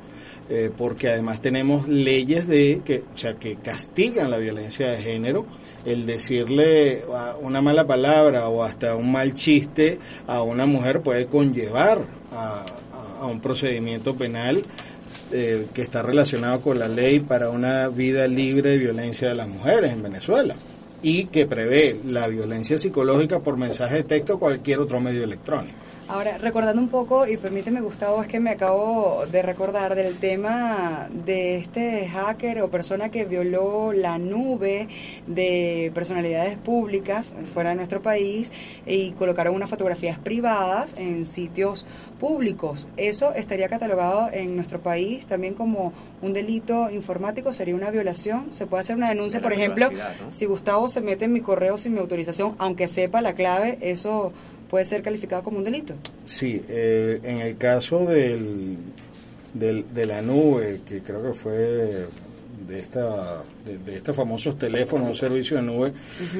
Eh, 0.47 0.69
porque 0.77 1.09
además 1.09 1.41
tenemos 1.41 1.87
leyes 1.87 2.47
de 2.47 2.81
que, 2.85 3.03
o 3.13 3.17
sea, 3.17 3.33
que 3.33 3.55
castigan 3.55 4.29
la 4.29 4.37
violencia 4.37 4.91
de 4.91 4.97
género 4.97 5.47
el 5.85 6.05
decirle 6.05 7.03
una 7.41 7.61
mala 7.61 7.85
palabra 7.85 8.47
o 8.49 8.63
hasta 8.63 8.95
un 8.95 9.11
mal 9.11 9.33
chiste 9.35 9.99
a 10.27 10.41
una 10.41 10.65
mujer 10.65 11.01
puede 11.01 11.27
conllevar 11.27 11.99
a, 12.31 12.65
un 13.27 13.39
procedimiento 13.39 14.15
penal 14.15 14.61
eh, 15.31 15.65
que 15.73 15.81
está 15.81 16.03
relacionado 16.03 16.61
con 16.61 16.77
la 16.77 16.87
ley 16.87 17.21
para 17.21 17.49
una 17.49 17.87
vida 17.87 18.27
libre 18.27 18.71
de 18.71 18.77
violencia 18.77 19.29
de 19.29 19.35
las 19.35 19.47
mujeres 19.47 19.93
en 19.93 20.03
Venezuela 20.03 20.55
y 21.01 21.25
que 21.25 21.47
prevé 21.47 21.99
la 22.05 22.27
violencia 22.27 22.77
psicológica 22.77 23.39
por 23.39 23.57
mensaje 23.57 23.95
de 23.95 24.03
texto 24.03 24.35
o 24.35 24.39
cualquier 24.39 24.79
otro 24.79 24.99
medio 24.99 25.23
electrónico. 25.23 25.84
Ahora, 26.07 26.37
recordando 26.37 26.79
un 26.79 26.89
poco, 26.89 27.25
y 27.25 27.35
permíteme 27.35 27.81
Gustavo, 27.81 28.21
es 28.21 28.27
que 28.27 28.39
me 28.39 28.51
acabo 28.51 29.23
de 29.31 29.41
recordar 29.41 29.95
del 29.95 30.15
tema 30.17 31.09
de 31.11 31.57
este 31.57 32.07
hacker 32.07 32.61
o 32.61 32.69
persona 32.69 33.09
que 33.09 33.25
violó 33.25 33.91
la 33.91 34.19
nube 34.19 34.87
de 35.25 35.91
personalidades 35.95 36.57
públicas 36.57 37.33
fuera 37.51 37.71
de 37.71 37.77
nuestro 37.77 38.03
país 38.03 38.51
y 38.85 39.11
colocaron 39.13 39.55
unas 39.55 39.67
fotografías 39.67 40.19
privadas 40.19 40.93
en 40.95 41.25
sitios 41.25 41.87
públicos. 42.19 42.87
¿Eso 42.97 43.33
estaría 43.33 43.67
catalogado 43.67 44.29
en 44.31 44.55
nuestro 44.55 44.81
país 44.81 45.25
también 45.25 45.55
como 45.55 45.91
un 46.21 46.33
delito 46.33 46.91
informático? 46.91 47.51
¿Sería 47.51 47.73
una 47.73 47.89
violación? 47.89 48.53
¿Se 48.53 48.67
puede 48.67 48.81
hacer 48.81 48.95
una 48.95 49.09
denuncia, 49.09 49.41
por 49.41 49.53
ejemplo, 49.53 49.89
si 50.29 50.45
Gustavo 50.45 50.87
se 50.87 51.01
mete 51.01 51.25
en 51.25 51.33
mi 51.33 51.41
correo 51.41 51.79
sin 51.79 51.93
mi 51.93 51.99
autorización, 51.99 52.53
aunque 52.59 52.87
sepa 52.87 53.21
la 53.21 53.33
clave, 53.33 53.79
eso 53.81 54.31
puede 54.75 54.83
ser 54.83 55.01
calificado 55.01 55.41
como 55.41 55.59
un 55.59 55.63
delito. 55.63 55.93
Sí, 56.25 56.61
eh, 56.67 57.21
en 57.23 57.39
el 57.39 57.55
caso 57.55 57.99
del, 57.99 58.75
de 59.53 60.05
la 60.05 60.21
nube, 60.21 60.81
que 60.85 60.99
creo 60.99 61.23
que 61.23 61.31
fue 61.31 62.05
de 62.67 62.79
esta 62.79 63.41
de, 63.65 63.95
estos 63.95 64.13
famosos 64.13 64.57
teléfonos, 64.57 65.07
un 65.07 65.15
servicio 65.15 65.55
de 65.55 65.63
nube, 65.63 65.93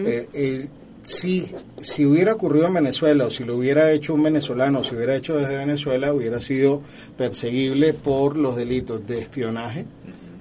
eh, 0.04 0.68
si, 1.02 1.50
si 1.80 2.06
hubiera 2.06 2.34
ocurrido 2.34 2.68
en 2.68 2.74
Venezuela 2.74 3.28
o 3.28 3.30
si 3.30 3.46
lo 3.46 3.56
hubiera 3.56 3.90
hecho 3.94 4.14
un 4.14 4.24
venezolano 4.24 4.80
o 4.80 4.84
si 4.84 4.96
hubiera 4.96 5.16
hecho 5.16 5.38
desde 5.38 5.56
Venezuela, 5.56 6.12
hubiera 6.12 6.42
sido 6.42 6.82
perseguible 7.18 7.94
por 7.94 8.36
los 8.36 8.58
delitos 8.58 9.08
de 9.08 9.20
espionaje, 9.20 9.86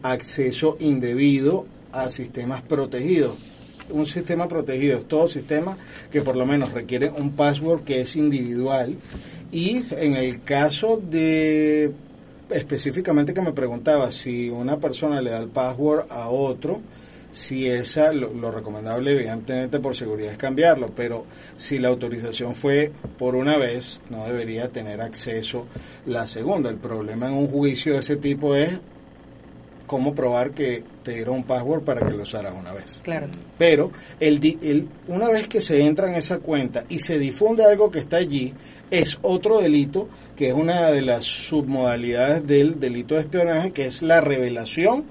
acceso 0.03 0.77
indebido 0.81 1.65
a 1.93 2.11
sistemas 2.11 2.61
protegidos 2.63 3.54
un 3.91 4.07
sistema 4.07 4.49
protegido 4.49 4.99
es 4.99 5.09
todo 5.09 5.29
sistema 5.29 5.77
que 6.11 6.23
por 6.23 6.37
lo 6.37 6.47
menos 6.47 6.73
requiere 6.73 7.11
un 7.11 7.33
password 7.33 7.85
que 7.85 8.01
es 8.01 8.17
individual. 8.17 8.95
Y 9.53 9.85
en 9.95 10.17
el 10.17 10.43
caso 10.43 11.01
de 11.03 11.93
específicamente 12.51 13.33
que 13.33 13.41
me 13.41 13.53
preguntaba 13.53 14.13
si 14.13 14.51
una 14.51 14.79
persona 14.79 15.21
le 15.21 15.31
da 15.31 15.39
el 15.39 15.49
password 15.49 16.07
a 16.11 16.29
otro 16.29 16.81
si 17.35 17.67
esa 17.67 18.13
lo, 18.13 18.53
recomendable 18.53 19.11
evidentemente 19.11 19.81
por 19.81 19.97
seguridad 19.97 20.33
es 20.33 20.39
cambiarlo 20.39 20.93
pero 20.95 21.25
si 21.57 21.81
la 21.81 21.89
autorización 21.89 22.55
fue 22.55 22.93
por 23.19 23.35
una 23.35 23.57
vez 23.57 24.03
no 24.09 24.25
debería 24.27 24.69
tener 24.69 25.01
acceso 25.01 25.67
la 26.07 26.29
segunda. 26.29 26.71
El 26.71 26.77
problema 26.77 27.27
en 27.27 27.35
un 27.35 27.49
juicio 27.49 27.95
de 27.95 28.01
ese 28.01 28.17
tipo 28.17 28.55
es 28.55 28.79
cómo 29.87 30.15
probar 30.15 30.53
que 30.53 30.83
te 31.03 31.13
dieron 31.15 31.37
un 31.37 31.45
password 31.45 31.83
para 31.83 32.07
que 32.07 32.13
lo 32.13 32.23
usaras 32.23 32.55
una 32.59 32.73
vez. 32.73 33.01
Claro. 33.03 33.29
Pero 33.59 33.93
el, 34.21 34.41
di- 34.41 34.59
el- 34.63 34.89
una 35.09 35.29
vez 35.29 35.47
que 35.47 35.61
se 35.61 35.83
entra 35.85 36.09
en 36.09 36.15
esa 36.17 36.39
cuenta 36.39 36.85
y 36.89 36.99
se 37.01 37.19
difunde 37.19 37.65
algo 37.65 37.91
que 37.91 37.99
está 38.01 38.17
allí, 38.17 38.55
es 38.91 39.19
otro 39.23 39.61
delito 39.61 40.09
que 40.37 40.49
es 40.49 40.55
una 40.55 40.91
de 40.91 41.03
las 41.03 41.25
submodalidades 41.25 42.47
del 42.47 42.81
delito 42.81 43.15
de 43.15 43.21
espionaje, 43.21 43.73
que 43.73 43.87
es 43.87 44.03
la 44.03 44.21
revelación 44.21 45.05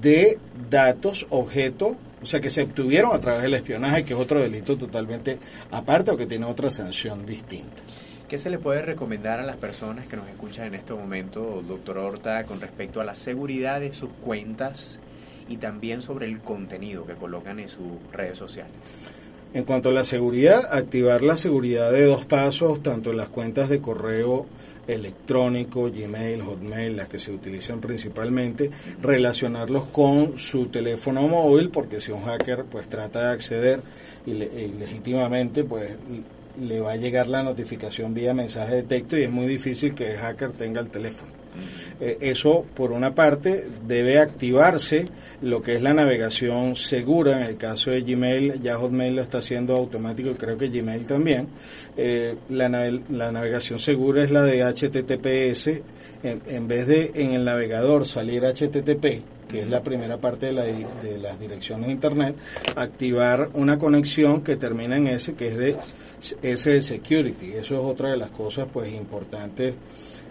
de 0.00 0.38
datos, 0.70 1.26
objeto, 1.30 1.96
o 2.22 2.26
sea, 2.26 2.40
que 2.40 2.48
se 2.48 2.62
obtuvieron 2.62 3.14
a 3.14 3.20
través 3.20 3.42
del 3.42 3.52
espionaje, 3.54 4.02
que 4.04 4.14
es 4.14 4.18
otro 4.18 4.40
delito 4.40 4.76
totalmente 4.78 5.38
aparte 5.70 6.10
o 6.12 6.16
que 6.16 6.24
tiene 6.26 6.46
otra 6.46 6.70
sanción 6.70 7.26
distinta. 7.26 7.82
¿Qué 8.28 8.38
se 8.38 8.50
le 8.50 8.58
puede 8.58 8.82
recomendar 8.82 9.38
a 9.38 9.42
las 9.44 9.56
personas 9.56 10.06
que 10.06 10.16
nos 10.16 10.26
escuchan 10.28 10.66
en 10.68 10.74
este 10.74 10.94
momento, 10.94 11.62
doctor 11.66 11.98
Horta, 11.98 12.44
con 12.44 12.60
respecto 12.60 13.00
a 13.00 13.04
la 13.04 13.14
seguridad 13.14 13.80
de 13.80 13.92
sus 13.92 14.10
cuentas 14.22 14.98
y 15.48 15.58
también 15.58 16.00
sobre 16.02 16.26
el 16.26 16.40
contenido 16.40 17.06
que 17.06 17.14
colocan 17.14 17.60
en 17.60 17.68
sus 17.68 17.86
redes 18.12 18.38
sociales? 18.38 18.72
En 19.52 19.64
cuanto 19.64 19.90
a 19.90 19.92
la 19.92 20.02
seguridad, 20.04 20.66
activar 20.74 21.22
la 21.22 21.36
seguridad 21.36 21.92
de 21.92 22.06
dos 22.06 22.24
pasos, 22.24 22.82
tanto 22.82 23.10
en 23.10 23.18
las 23.18 23.28
cuentas 23.28 23.68
de 23.68 23.80
correo 23.80 24.46
electrónico, 24.88 25.90
Gmail, 25.90 26.42
Hotmail, 26.42 26.96
las 26.96 27.08
que 27.08 27.18
se 27.18 27.30
utilizan 27.30 27.80
principalmente, 27.80 28.70
relacionarlos 29.00 29.84
con 29.84 30.38
su 30.38 30.66
teléfono 30.66 31.28
móvil, 31.28 31.70
porque 31.70 32.00
si 32.00 32.10
un 32.10 32.24
hacker 32.24 32.64
pues 32.64 32.88
trata 32.88 33.28
de 33.28 33.32
acceder 33.32 33.80
ile- 34.26 34.50
ilegítimamente, 34.76 35.62
pues 35.62 35.92
le 36.60 36.80
va 36.80 36.92
a 36.92 36.96
llegar 36.96 37.26
la 37.28 37.42
notificación 37.42 38.14
vía 38.14 38.32
mensaje 38.34 38.76
de 38.76 38.82
texto 38.84 39.16
y 39.16 39.22
es 39.22 39.30
muy 39.30 39.46
difícil 39.46 39.94
que 39.94 40.12
el 40.12 40.18
hacker 40.18 40.52
tenga 40.52 40.80
el 40.80 40.88
teléfono. 40.88 41.32
Eh, 42.00 42.18
eso, 42.20 42.64
por 42.74 42.90
una 42.90 43.14
parte, 43.14 43.64
debe 43.86 44.18
activarse 44.18 45.04
lo 45.40 45.62
que 45.62 45.74
es 45.76 45.82
la 45.82 45.94
navegación 45.94 46.74
segura. 46.74 47.38
En 47.40 47.44
el 47.46 47.56
caso 47.56 47.90
de 47.92 48.02
Gmail, 48.02 48.60
ya 48.60 48.76
Hotmail 48.76 49.14
lo 49.14 49.22
está 49.22 49.38
haciendo 49.38 49.76
automático 49.76 50.30
y 50.30 50.34
creo 50.34 50.58
que 50.58 50.68
Gmail 50.68 51.06
también. 51.06 51.46
Eh, 51.96 52.34
la, 52.50 52.68
nave- 52.68 53.02
la 53.10 53.30
navegación 53.30 53.78
segura 53.78 54.24
es 54.24 54.32
la 54.32 54.42
de 54.42 54.62
HTTPS. 54.64 55.68
En, 56.24 56.40
en 56.48 56.66
vez 56.66 56.86
de 56.86 57.12
en 57.14 57.34
el 57.34 57.44
navegador 57.44 58.06
salir 58.06 58.42
HTTP, 58.44 59.22
que 59.48 59.60
es 59.60 59.68
la 59.68 59.82
primera 59.82 60.16
parte 60.18 60.46
de, 60.46 60.52
la 60.52 60.64
de 60.64 61.18
las 61.20 61.38
direcciones 61.38 61.86
de 61.86 61.92
Internet, 61.92 62.36
activar 62.76 63.50
una 63.54 63.78
conexión 63.78 64.42
que 64.42 64.56
termina 64.56 64.96
en 64.96 65.06
S, 65.08 65.34
que 65.34 65.48
es 65.48 65.56
de 65.56 65.76
S 66.42 66.70
de 66.70 66.82
Security. 66.82 67.52
Eso 67.52 67.74
es 67.74 67.80
otra 67.80 68.10
de 68.10 68.16
las 68.16 68.30
cosas 68.30 68.66
pues 68.72 68.92
importantes 68.92 69.74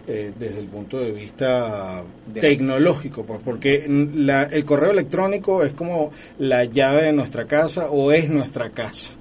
eh, 0.06 0.32
desde 0.38 0.60
el 0.60 0.66
punto 0.66 0.98
de 0.98 1.12
vista 1.12 2.02
De 2.26 2.40
tecnológico, 2.42 3.24
pues, 3.24 3.40
porque 3.42 3.86
la- 4.14 4.42
el 4.44 4.64
correo 4.66 4.90
electrónico 4.90 5.62
es 5.62 5.72
como 5.72 6.10
la 6.38 6.64
llave 6.66 7.04
de 7.04 7.12
nuestra 7.14 7.46
casa 7.46 7.86
o 7.90 8.12
es 8.12 8.28
nuestra 8.28 8.68
casa. 8.70 9.14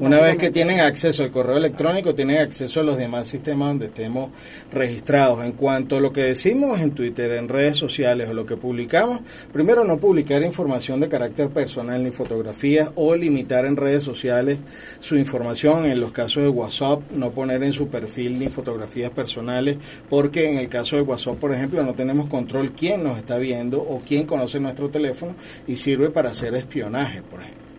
Una 0.00 0.18
vez 0.22 0.38
que 0.38 0.50
tienen 0.50 0.80
acceso 0.80 1.22
al 1.22 1.30
correo 1.30 1.58
electrónico, 1.58 2.14
tienen 2.14 2.38
acceso 2.38 2.80
a 2.80 2.82
los 2.82 2.96
demás 2.96 3.28
sistemas 3.28 3.68
donde 3.68 3.86
estemos 3.86 4.30
registrados. 4.72 5.44
En 5.44 5.52
cuanto 5.52 5.98
a 5.98 6.00
lo 6.00 6.10
que 6.10 6.22
decimos 6.22 6.80
en 6.80 6.92
Twitter, 6.92 7.32
en 7.32 7.50
redes 7.50 7.76
sociales 7.76 8.26
o 8.30 8.32
lo 8.32 8.46
que 8.46 8.56
publicamos, 8.56 9.20
primero 9.52 9.84
no 9.84 9.98
publicar 9.98 10.42
información 10.42 11.00
de 11.00 11.10
carácter 11.10 11.50
personal 11.50 12.02
ni 12.02 12.12
fotografías 12.12 12.90
o 12.94 13.14
limitar 13.14 13.66
en 13.66 13.76
redes 13.76 14.02
sociales 14.02 14.58
su 15.00 15.16
información. 15.16 15.84
En 15.84 16.00
los 16.00 16.12
casos 16.12 16.44
de 16.44 16.48
WhatsApp, 16.48 17.02
no 17.12 17.32
poner 17.32 17.62
en 17.62 17.74
su 17.74 17.88
perfil 17.88 18.38
ni 18.38 18.48
fotografías 18.48 19.10
personales, 19.10 19.76
porque 20.08 20.50
en 20.50 20.56
el 20.56 20.70
caso 20.70 20.96
de 20.96 21.02
WhatsApp, 21.02 21.36
por 21.36 21.52
ejemplo, 21.52 21.82
no 21.82 21.92
tenemos 21.92 22.26
control 22.28 22.72
quién 22.72 23.04
nos 23.04 23.18
está 23.18 23.36
viendo 23.36 23.82
o 23.82 24.00
quién 24.00 24.24
conoce 24.24 24.60
nuestro 24.60 24.88
teléfono 24.88 25.34
y 25.66 25.76
sirve 25.76 26.08
para 26.08 26.30
hacer 26.30 26.54
espionaje, 26.54 27.20
por 27.20 27.42
ejemplo. 27.42 27.69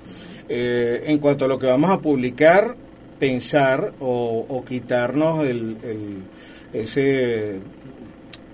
Eh, 0.54 1.04
en 1.06 1.18
cuanto 1.20 1.46
a 1.46 1.48
lo 1.48 1.58
que 1.58 1.68
vamos 1.68 1.90
a 1.92 2.00
publicar, 2.02 2.76
pensar 3.18 3.94
o, 4.02 4.64
quitarnos 4.68 5.46
el, 5.46 5.78
el- 5.84 6.24
ese 6.74 7.60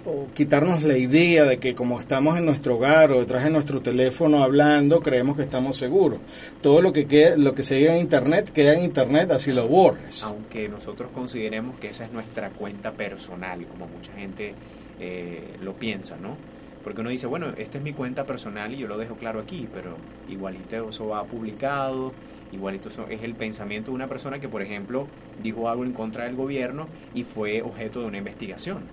o 0.06 0.28
quitarnos 0.34 0.84
la 0.84 0.98
idea 0.98 1.44
de 1.44 1.58
que 1.58 1.74
como 1.76 2.00
estamos 2.00 2.38
en 2.38 2.46
nuestro 2.46 2.76
hogar 2.76 3.12
o 3.12 3.20
detrás 3.20 3.44
de 3.44 3.50
nuestro 3.50 3.82
teléfono 3.82 4.42
hablando, 4.44 5.02
creemos 5.02 5.36
que 5.36 5.44
estamos 5.44 5.76
seguros. 5.78 6.20
Todo 6.62 6.82
lo 6.82 6.94
que 6.94 7.08
queda, 7.08 7.36
lo 7.36 7.54
que 7.54 7.64
se 7.64 7.76
diga 7.76 7.94
en 7.94 8.00
internet 8.02 8.52
queda 8.54 8.74
en 8.74 8.84
internet, 8.84 9.32
así 9.32 9.52
lo 9.52 9.68
borres. 9.68 10.22
Aunque 10.24 10.70
nosotros 10.70 11.10
consideremos 11.14 11.78
que 11.80 11.88
esa 11.88 12.06
es 12.06 12.14
nuestra 12.14 12.50
cuenta 12.52 12.92
personal, 12.92 13.66
como 13.66 13.88
mucha 13.88 14.14
gente 14.14 14.54
eh, 15.00 15.56
lo 15.62 15.74
piensa, 15.74 16.16
¿no? 16.16 16.38
Porque 16.84 17.02
uno 17.02 17.10
dice, 17.10 17.28
bueno, 17.28 17.48
esta 17.58 17.78
es 17.78 17.84
mi 17.84 17.94
cuenta 17.94 18.26
personal 18.26 18.74
y 18.74 18.78
yo 18.78 18.88
lo 18.88 18.98
dejo 18.98 19.16
claro 19.16 19.40
aquí, 19.40 19.68
pero 19.74 19.98
igualito 20.30 20.90
eso 20.90 21.08
va 21.08 21.24
publicado, 21.26 22.14
igualito 22.52 22.90
eso 22.90 23.08
es 23.10 23.24
el 23.24 23.36
pensamiento 23.36 23.92
de 23.92 23.96
una 23.96 24.08
persona 24.08 24.40
que, 24.40 24.48
por 24.48 24.62
ejemplo, 24.62 25.08
dijo 25.42 25.70
algo 25.70 25.84
en 25.84 25.94
contra 25.94 26.26
del 26.26 26.36
gobierno 26.36 26.88
y 27.14 27.24
fue 27.24 27.62
objeto 27.62 28.02
de 28.02 28.08
una 28.08 28.18
investigación, 28.18 28.84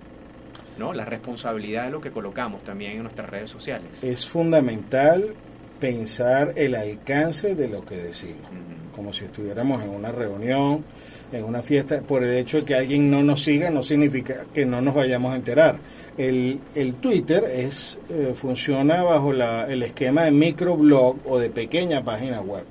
¿no? 0.77 0.93
La 0.93 1.05
responsabilidad 1.05 1.85
de 1.85 1.91
lo 1.91 2.01
que 2.01 2.11
colocamos 2.11 2.63
también 2.63 2.93
en 2.93 3.03
nuestras 3.03 3.29
redes 3.29 3.49
sociales. 3.49 4.03
Es 4.03 4.27
fundamental 4.27 5.33
pensar 5.79 6.53
el 6.55 6.75
alcance 6.75 7.55
de 7.55 7.67
lo 7.67 7.85
que 7.85 7.97
decimos. 7.97 8.49
Como 8.95 9.11
si 9.13 9.25
estuviéramos 9.25 9.83
en 9.83 9.89
una 9.89 10.11
reunión, 10.11 10.83
en 11.31 11.43
una 11.43 11.61
fiesta, 11.61 12.01
por 12.01 12.23
el 12.23 12.37
hecho 12.37 12.57
de 12.57 12.65
que 12.65 12.75
alguien 12.75 13.09
no 13.09 13.23
nos 13.23 13.43
siga 13.43 13.69
no 13.69 13.83
significa 13.83 14.45
que 14.53 14.65
no 14.65 14.81
nos 14.81 14.95
vayamos 14.95 15.33
a 15.33 15.35
enterar. 15.35 15.77
El, 16.17 16.59
el 16.75 16.95
Twitter 16.95 17.43
es 17.43 17.99
eh, 18.09 18.33
funciona 18.35 19.03
bajo 19.03 19.33
la, 19.33 19.65
el 19.71 19.83
esquema 19.83 20.23
de 20.23 20.31
microblog 20.31 21.17
o 21.25 21.37
de 21.37 21.49
pequeña 21.49 22.03
página 22.03 22.41
web. 22.41 22.63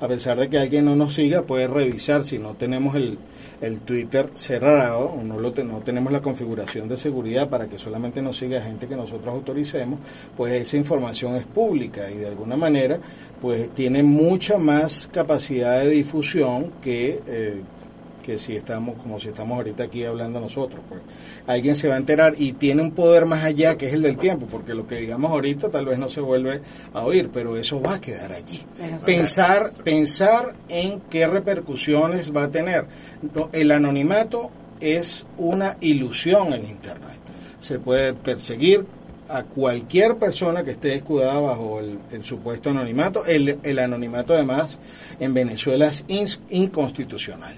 A 0.00 0.08
pesar 0.08 0.38
de 0.38 0.48
que 0.48 0.58
alguien 0.58 0.86
no 0.86 0.96
nos 0.96 1.14
siga, 1.14 1.42
puede 1.42 1.66
revisar 1.66 2.24
si 2.24 2.38
no 2.38 2.54
tenemos 2.54 2.94
el, 2.94 3.18
el 3.60 3.80
Twitter 3.80 4.30
cerrado 4.34 5.10
o 5.10 5.22
no, 5.22 5.38
lo 5.38 5.50
no 5.64 5.78
tenemos 5.80 6.12
la 6.12 6.22
configuración 6.22 6.88
de 6.88 6.96
seguridad 6.96 7.48
para 7.48 7.68
que 7.68 7.78
solamente 7.78 8.22
nos 8.22 8.38
siga 8.38 8.62
gente 8.62 8.86
que 8.86 8.96
nosotros 8.96 9.28
autoricemos, 9.28 9.98
pues 10.36 10.54
esa 10.54 10.76
información 10.76 11.36
es 11.36 11.44
pública 11.44 12.10
y 12.10 12.16
de 12.16 12.28
alguna 12.28 12.56
manera 12.56 12.98
pues 13.40 13.70
tiene 13.74 14.02
mucha 14.02 14.58
más 14.58 15.08
capacidad 15.12 15.80
de 15.80 15.90
difusión 15.90 16.72
que, 16.80 17.20
eh, 17.26 17.60
que 18.30 18.38
si 18.38 18.54
estamos 18.54 18.96
como 19.02 19.18
si 19.18 19.28
estamos 19.28 19.56
ahorita 19.56 19.82
aquí 19.82 20.04
hablando 20.04 20.38
nosotros 20.38 20.80
pues 20.88 21.00
alguien 21.48 21.74
se 21.74 21.88
va 21.88 21.94
a 21.94 21.96
enterar 21.96 22.34
y 22.38 22.52
tiene 22.52 22.80
un 22.80 22.92
poder 22.92 23.26
más 23.26 23.42
allá 23.42 23.76
que 23.76 23.88
es 23.88 23.94
el 23.94 24.02
del 24.02 24.18
tiempo 24.18 24.46
porque 24.48 24.72
lo 24.72 24.86
que 24.86 25.00
digamos 25.00 25.32
ahorita 25.32 25.68
tal 25.68 25.86
vez 25.86 25.98
no 25.98 26.08
se 26.08 26.20
vuelve 26.20 26.60
a 26.94 27.02
oír 27.02 27.28
pero 27.32 27.56
eso 27.56 27.82
va 27.82 27.94
a 27.94 28.00
quedar 28.00 28.32
allí 28.32 28.64
pensar 29.04 29.72
pensar 29.82 30.54
en 30.68 31.00
qué 31.10 31.26
repercusiones 31.26 32.34
va 32.34 32.44
a 32.44 32.50
tener 32.50 32.86
el 33.50 33.72
anonimato 33.72 34.52
es 34.78 35.26
una 35.36 35.76
ilusión 35.80 36.52
en 36.52 36.66
internet 36.66 37.18
se 37.58 37.80
puede 37.80 38.14
perseguir 38.14 38.86
a 39.28 39.42
cualquier 39.42 40.16
persona 40.16 40.62
que 40.62 40.72
esté 40.72 40.94
escudada 40.94 41.40
bajo 41.40 41.80
el, 41.80 41.98
el 42.10 42.24
supuesto 42.24 42.70
anonimato. 42.70 43.24
El, 43.24 43.60
el 43.62 43.78
anonimato 43.78 44.34
además 44.34 44.80
en 45.20 45.32
Venezuela 45.32 45.86
es 46.08 46.40
inconstitucional. 46.50 47.54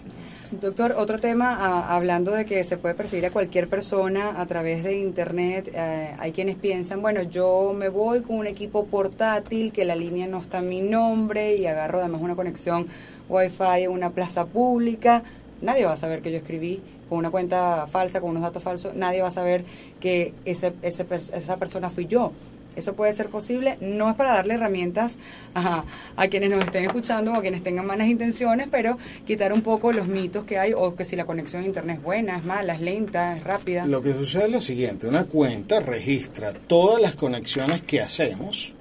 Doctor, 0.60 0.96
otro 0.98 1.18
tema, 1.18 1.56
ah, 1.58 1.96
hablando 1.96 2.30
de 2.32 2.44
que 2.44 2.62
se 2.62 2.76
puede 2.76 2.94
perseguir 2.94 3.24
a 3.24 3.30
cualquier 3.30 3.68
persona 3.68 4.38
a 4.38 4.44
través 4.44 4.84
de 4.84 4.98
Internet, 4.98 5.70
eh, 5.74 6.14
hay 6.18 6.32
quienes 6.32 6.56
piensan, 6.56 7.00
bueno, 7.00 7.22
yo 7.22 7.72
me 7.74 7.88
voy 7.88 8.20
con 8.20 8.36
un 8.36 8.46
equipo 8.46 8.84
portátil, 8.84 9.72
que 9.72 9.86
la 9.86 9.96
línea 9.96 10.26
no 10.26 10.38
está 10.38 10.58
en 10.58 10.68
mi 10.68 10.82
nombre 10.82 11.56
y 11.58 11.64
agarro 11.64 12.00
además 12.00 12.20
una 12.20 12.36
conexión 12.36 12.86
Wi-Fi 13.30 13.84
en 13.84 13.92
una 13.92 14.10
plaza 14.10 14.44
pública, 14.44 15.22
nadie 15.62 15.86
va 15.86 15.94
a 15.94 15.96
saber 15.96 16.20
que 16.20 16.30
yo 16.30 16.36
escribí 16.36 16.82
con 17.08 17.16
una 17.16 17.30
cuenta 17.30 17.86
falsa, 17.86 18.20
con 18.20 18.28
unos 18.28 18.42
datos 18.42 18.62
falsos, 18.62 18.94
nadie 18.94 19.22
va 19.22 19.28
a 19.28 19.32
saber 19.32 19.64
que 20.00 20.34
ese, 20.44 20.74
ese 20.82 21.06
esa 21.32 21.56
persona 21.56 21.88
fui 21.88 22.06
yo. 22.06 22.30
Eso 22.76 22.94
puede 22.94 23.12
ser 23.12 23.28
posible, 23.28 23.76
no 23.80 24.10
es 24.10 24.16
para 24.16 24.32
darle 24.32 24.54
herramientas 24.54 25.18
a, 25.54 25.84
quienes 26.28 26.50
nos 26.50 26.64
estén 26.64 26.84
escuchando 26.84 27.32
o 27.32 27.34
a 27.34 27.40
quienes 27.42 27.62
tengan 27.62 27.86
malas 27.86 28.08
intenciones, 28.08 28.68
pero 28.70 28.98
quitar 29.26 29.52
un 29.52 29.62
poco 29.62 29.92
los 29.92 30.06
mitos 30.06 30.44
que 30.44 30.58
hay 30.58 30.72
o 30.74 30.94
que 30.94 31.04
si 31.04 31.16
la 31.16 31.24
conexión 31.24 31.62
a 31.62 31.66
internet 31.66 31.98
es 31.98 32.02
buena, 32.02 32.36
es 32.36 32.44
mala, 32.44 32.74
es 32.74 32.80
lenta, 32.80 33.36
es 33.36 33.44
rápida. 33.44 33.86
Lo 33.86 34.02
que 34.02 34.12
sucede 34.12 34.46
es 34.46 34.52
lo 34.52 34.62
siguiente, 34.62 35.06
una 35.06 35.24
cuenta 35.24 35.80
registra 35.80 36.52
todas 36.52 37.00
las 37.00 37.14
conexiones 37.14 37.82
que 37.82 38.00
hacemos 38.00 38.72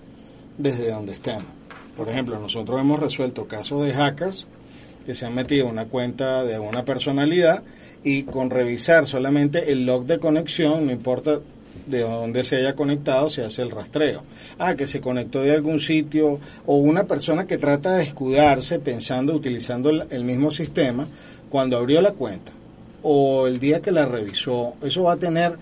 desde 0.58 0.90
donde 0.92 1.14
estemos. 1.14 1.46
Por 1.96 2.10
ejemplo, 2.10 2.40
nosotros 2.40 2.80
hemos 2.80 3.00
resuelto 3.00 3.48
casos 3.48 3.86
de 3.86 3.94
hackers 3.94 4.48
que 5.06 5.16
se 5.16 5.26
han 5.26 5.36
metido 5.36 5.66
en 5.66 5.72
una 5.72 5.86
cuenta 5.86 6.44
de 6.44 6.60
una 6.60 6.86
personalidad 6.86 7.64
y 8.04 8.24
con 8.24 8.50
revisar 8.50 9.08
solamente 9.08 9.72
el 9.72 9.86
log 9.86 10.06
de 10.06 10.20
conexión, 10.20 10.86
no 10.86 10.92
importa 10.92 11.40
de 11.86 12.02
dónde 12.02 12.44
se 12.44 12.58
haya 12.58 12.76
conectado, 12.76 13.30
se 13.30 13.42
hace 13.42 13.62
el 13.62 13.72
rastreo. 13.72 14.24
Ah, 14.58 14.76
que 14.76 14.88
se 14.88 15.02
conectó 15.02 15.42
de 15.42 15.52
algún 15.52 15.80
sitio 15.80 16.40
o 16.66 16.76
una 16.76 17.04
persona 17.04 17.46
que 17.46 17.58
trata 17.58 17.98
de 17.98 18.04
escudarse 18.04 18.80
pensando, 18.80 19.34
utilizando 19.34 19.90
el, 19.90 20.24
mismo 20.24 20.52
sistema, 20.52 21.08
cuando 21.50 21.78
abrió 21.78 22.02
la 22.02 22.12
cuenta 22.12 22.52
o 23.04 23.48
el 23.48 23.60
día 23.60 23.82
que 23.82 23.92
la 23.92 24.06
revisó, 24.06 24.76
eso 24.82 25.04
va 25.04 25.14
a 25.14 25.18
tener 25.18 25.58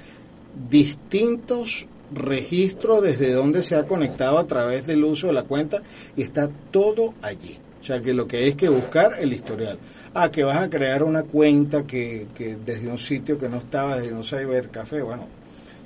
distintos 0.70 1.88
registro 2.12 3.02
desde 3.02 3.32
donde 3.32 3.62
se 3.62 3.76
ha 3.76 3.84
conectado 3.84 4.40
a 4.40 4.48
través 4.48 4.86
del 4.86 5.04
uso 5.04 5.28
de 5.28 5.34
la 5.34 5.44
cuenta 5.44 5.82
y 6.18 6.24
está 6.24 6.50
todo 6.72 7.14
allí. 7.22 7.58
O 7.82 7.84
sea 7.84 8.02
que 8.02 8.14
lo 8.14 8.28
que 8.28 8.38
hay 8.38 8.50
es 8.50 8.56
que 8.56 8.68
buscar 8.68 9.16
el 9.20 9.32
historial. 9.32 9.80
Ah, 10.14 10.30
que 10.30 10.44
vas 10.44 10.58
a 10.58 10.70
crear 10.70 11.04
una 11.04 11.24
cuenta 11.24 11.84
que, 11.84 12.28
que 12.36 12.58
desde 12.58 12.90
un 12.90 12.98
sitio 12.98 13.38
que 13.38 13.48
no 13.48 13.58
estaba, 13.58 13.98
desde 13.98 14.14
un 14.14 14.24
cybercafé, 14.24 15.02
bueno, 15.02 15.28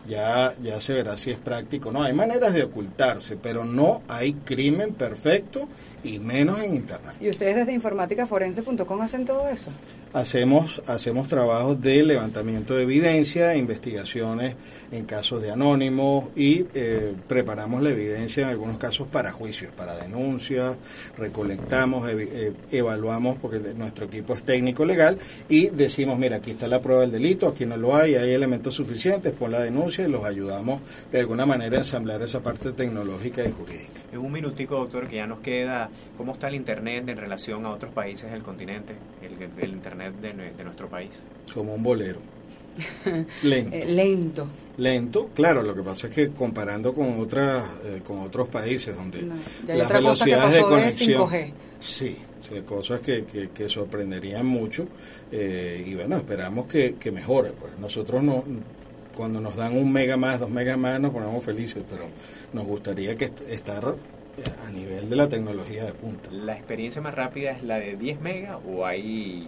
ya, 0.08 0.54
ya 0.62 0.82
se 0.82 0.94
verá 0.94 1.18
si 1.18 1.32
es 1.32 1.38
práctico. 1.38 1.92
No, 1.92 2.04
hay 2.04 2.14
maneras 2.14 2.54
de 2.54 2.64
ocultarse, 2.64 3.38
pero 3.38 3.64
no 3.64 4.02
hay 4.08 4.34
crimen 4.34 4.94
perfecto 4.94 5.68
y 6.04 6.20
menos 6.20 6.62
en 6.62 6.76
Internet. 6.76 7.16
¿Y 7.20 7.30
ustedes 7.30 7.56
desde 7.56 7.74
informáticaforense.com 7.74 9.02
hacen 9.02 9.26
todo 9.26 9.48
eso? 9.48 9.72
Hacemos, 10.14 10.80
hacemos 10.86 11.28
trabajos 11.28 11.82
de 11.82 12.04
levantamiento 12.04 12.76
de 12.76 12.84
evidencia, 12.84 13.56
investigaciones 13.56 14.56
en 14.92 15.06
casos 15.06 15.42
de 15.42 15.50
anónimos 15.50 16.26
y 16.36 16.68
eh, 16.76 17.16
preparamos 17.28 17.82
la 17.82 17.90
evidencia 17.90 18.44
en 18.44 18.50
algunos 18.50 18.78
casos 18.78 19.08
para 19.08 19.32
juicios, 19.32 19.74
para 19.76 19.96
denuncias, 19.96 20.78
recolectamos, 21.18 22.08
eh, 22.12 22.54
evaluamos, 22.72 23.40
porque 23.42 23.58
nuestro 23.76 24.06
equipo 24.06 24.34
es 24.34 24.44
técnico 24.44 24.86
legal, 24.86 25.18
y 25.50 25.70
decimos, 25.70 26.20
mira, 26.20 26.38
aquí 26.38 26.52
está 26.52 26.68
la 26.68 26.80
prueba 26.80 27.02
del 27.02 27.12
delito, 27.12 27.48
aquí 27.48 27.66
no 27.66 27.76
lo 27.76 27.96
hay, 27.96 28.14
hay 28.14 28.34
elementos 28.34 28.76
suficientes, 28.76 29.34
pon 29.34 29.50
la 29.50 29.62
denuncia 29.62 30.08
y 30.08 30.12
los 30.12 30.24
ayudamos 30.24 30.80
de 31.12 31.22
alguna 31.22 31.48
manera 31.48 31.78
a 31.78 31.80
ensamblar 31.80 32.22
esa 32.22 32.40
parte 32.40 32.72
tecnológica 32.72 33.44
y 33.44 33.52
jurídica. 33.52 34.03
En 34.14 34.20
un 34.20 34.32
minutico, 34.32 34.76
doctor, 34.76 35.08
que 35.08 35.16
ya 35.16 35.26
nos 35.26 35.40
queda, 35.40 35.90
¿cómo 36.18 36.34
está 36.34 36.48
el 36.48 36.56
Internet 36.56 37.10
en 37.10 37.18
relación 37.18 37.66
a 37.66 37.72
otros 37.72 37.92
países 37.92 38.32
del 38.32 38.44
continente, 38.44 38.94
el, 39.22 39.70
Internet 39.70 40.14
de, 40.22 40.34
de 40.56 40.64
nuestro 40.64 40.88
país? 40.88 41.26
Como 41.52 41.74
un 41.74 41.82
bolero. 41.82 42.20
Lento. 43.44 43.76
Eh, 43.76 43.86
lento. 43.86 44.48
Lento, 44.78 45.30
claro, 45.34 45.62
lo 45.62 45.76
que 45.76 45.84
pasa 45.84 46.08
es 46.08 46.14
que 46.16 46.30
comparando 46.30 46.94
con 46.94 47.20
otras 47.20 47.72
eh, 47.86 48.02
con 48.06 48.20
otros 48.22 48.48
países 48.48 48.96
donde 48.96 49.28
las 49.68 49.92
velocidades 49.92 50.54
de 50.54 50.62
conexión 50.62 51.30
sí, 51.80 52.18
cosas 52.68 53.02
que, 53.02 53.26
que, 53.54 53.70
sorprenderían 53.70 54.46
mucho 54.46 54.88
eh, 55.32 55.84
y 55.86 55.94
bueno, 55.96 56.18
esperamos 56.18 56.66
que, 56.68 56.96
que 56.96 57.12
mejore. 57.12 57.52
Pues 57.52 57.78
nosotros 57.78 58.24
no 58.24 58.44
cuando 59.16 59.40
nos 59.40 59.56
dan 59.56 59.78
un 59.78 59.92
mega 59.92 60.18
más, 60.18 60.40
dos 60.40 60.50
megas 60.50 60.78
más, 60.78 61.00
nos 61.00 61.12
ponemos 61.12 61.44
felices, 61.44 61.84
pero 61.90 62.06
nos 62.54 62.66
gustaría 62.66 63.16
que 63.16 63.32
estar 63.50 63.96
a 64.66 64.72
nivel 64.72 65.10
de 65.10 65.16
la 65.16 65.30
tecnología 65.30 65.86
de 65.86 65.94
punta. 65.94 66.30
¿La 66.32 66.54
experiencia 66.54 67.02
más 67.02 67.14
rápida 67.14 67.52
es 67.52 67.64
la 67.64 67.78
de 67.80 67.96
10 67.96 68.22
megas 68.22 68.58
o 68.68 68.86
hay 68.86 69.48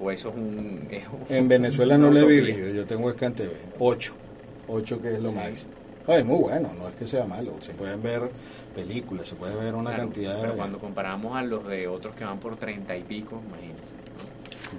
o 0.00 0.10
eso 0.10 0.28
es 0.28 0.34
un, 0.36 0.88
en 1.28 1.48
Venezuela 1.48 1.98
no 1.98 2.10
lo 2.10 2.20
he 2.20 2.24
vivido 2.24 2.72
yo 2.72 2.86
tengo 2.86 3.12
TV 3.12 3.50
8 3.78 4.14
8 4.68 5.02
que 5.02 5.14
es 5.14 5.20
lo 5.20 5.32
máximo. 5.32 5.72
Es 6.06 6.24
muy 6.24 6.38
bueno 6.38 6.70
no 6.78 6.88
es 6.88 6.94
que 6.94 7.06
sea 7.06 7.24
malo 7.24 7.54
se 7.60 7.72
pueden 7.72 8.00
ver 8.02 8.30
películas 8.74 9.28
se 9.28 9.34
puede 9.34 9.56
ver 9.56 9.74
una 9.74 9.96
cantidad 9.96 10.40
pero 10.40 10.54
cuando 10.54 10.78
comparamos 10.78 11.36
a 11.36 11.42
los 11.42 11.66
de 11.66 11.88
otros 11.88 12.14
que 12.14 12.24
van 12.24 12.38
por 12.38 12.56
30 12.56 12.96
y 12.96 13.02
pico 13.02 13.42
imagínense 13.44 13.94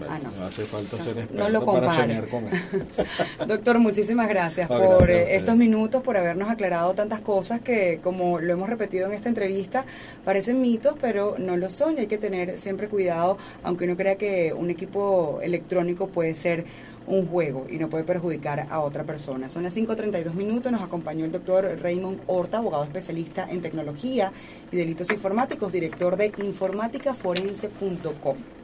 ah, 0.09 0.19
no. 0.23 0.45
hace 0.45 0.63
falta 0.63 1.03
ser 1.03 1.17
experto 1.17 1.65
para 1.65 1.95
soñar 1.95 2.27
con 2.27 2.45
él. 2.45 2.61
Doctor, 3.47 3.79
muchísimas 3.79 4.27
gracias 4.27 4.67
por 4.67 5.09
eh, 5.09 5.35
estos 5.35 5.55
minutos, 5.55 6.01
por 6.01 6.17
habernos 6.17 6.49
aclarado 6.49 6.93
tantas 6.93 7.21
cosas 7.21 7.61
que, 7.61 7.99
como 8.03 8.39
lo 8.39 8.53
hemos 8.53 8.69
repetido 8.69 9.07
en 9.07 9.13
esta 9.13 9.29
entrevista, 9.29 9.85
parecen 10.25 10.61
mitos, 10.61 10.95
pero 10.99 11.35
no 11.37 11.57
lo 11.57 11.69
son 11.69 11.97
y 11.97 12.01
hay 12.01 12.07
que 12.07 12.17
tener 12.17 12.57
siempre 12.57 12.87
cuidado, 12.87 13.37
aunque 13.63 13.85
uno 13.85 13.95
crea 13.95 14.15
que 14.15 14.53
un 14.53 14.69
equipo 14.69 15.39
electrónico 15.41 16.07
puede 16.07 16.33
ser 16.33 16.65
un 17.09 17.27
juego 17.27 17.65
y 17.69 17.77
no 17.77 17.89
puede 17.89 18.03
perjudicar 18.03 18.67
a 18.69 18.79
otra 18.81 19.03
persona. 19.03 19.49
Son 19.49 19.63
las 19.63 19.75
5.32 19.75 20.33
minutos, 20.33 20.71
nos 20.71 20.81
acompañó 20.81 21.25
el 21.25 21.31
doctor 21.31 21.77
Raymond 21.81 22.21
Horta, 22.27 22.59
abogado 22.59 22.83
especialista 22.83 23.47
en 23.49 23.61
tecnología 23.61 24.31
y 24.71 24.77
delitos 24.77 25.11
informáticos, 25.11 25.71
director 25.71 26.15
de 26.15 26.31
informáticaforense.com. 26.37 28.58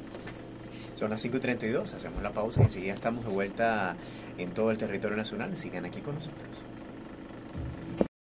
Son 0.95 1.09
las 1.09 1.21
5 1.21 1.37
y 1.37 1.39
32, 1.41 1.93
hacemos 1.93 2.23
la 2.23 2.31
pausa 2.31 2.61
y 2.61 2.63
enseguida 2.63 2.93
estamos 2.93 3.25
de 3.25 3.31
vuelta 3.31 3.95
en 4.37 4.51
todo 4.51 4.71
el 4.71 4.77
territorio 4.77 5.17
nacional. 5.17 5.55
Sigan 5.57 5.85
aquí 5.85 5.99
con 5.99 6.15
nosotros. 6.15 6.47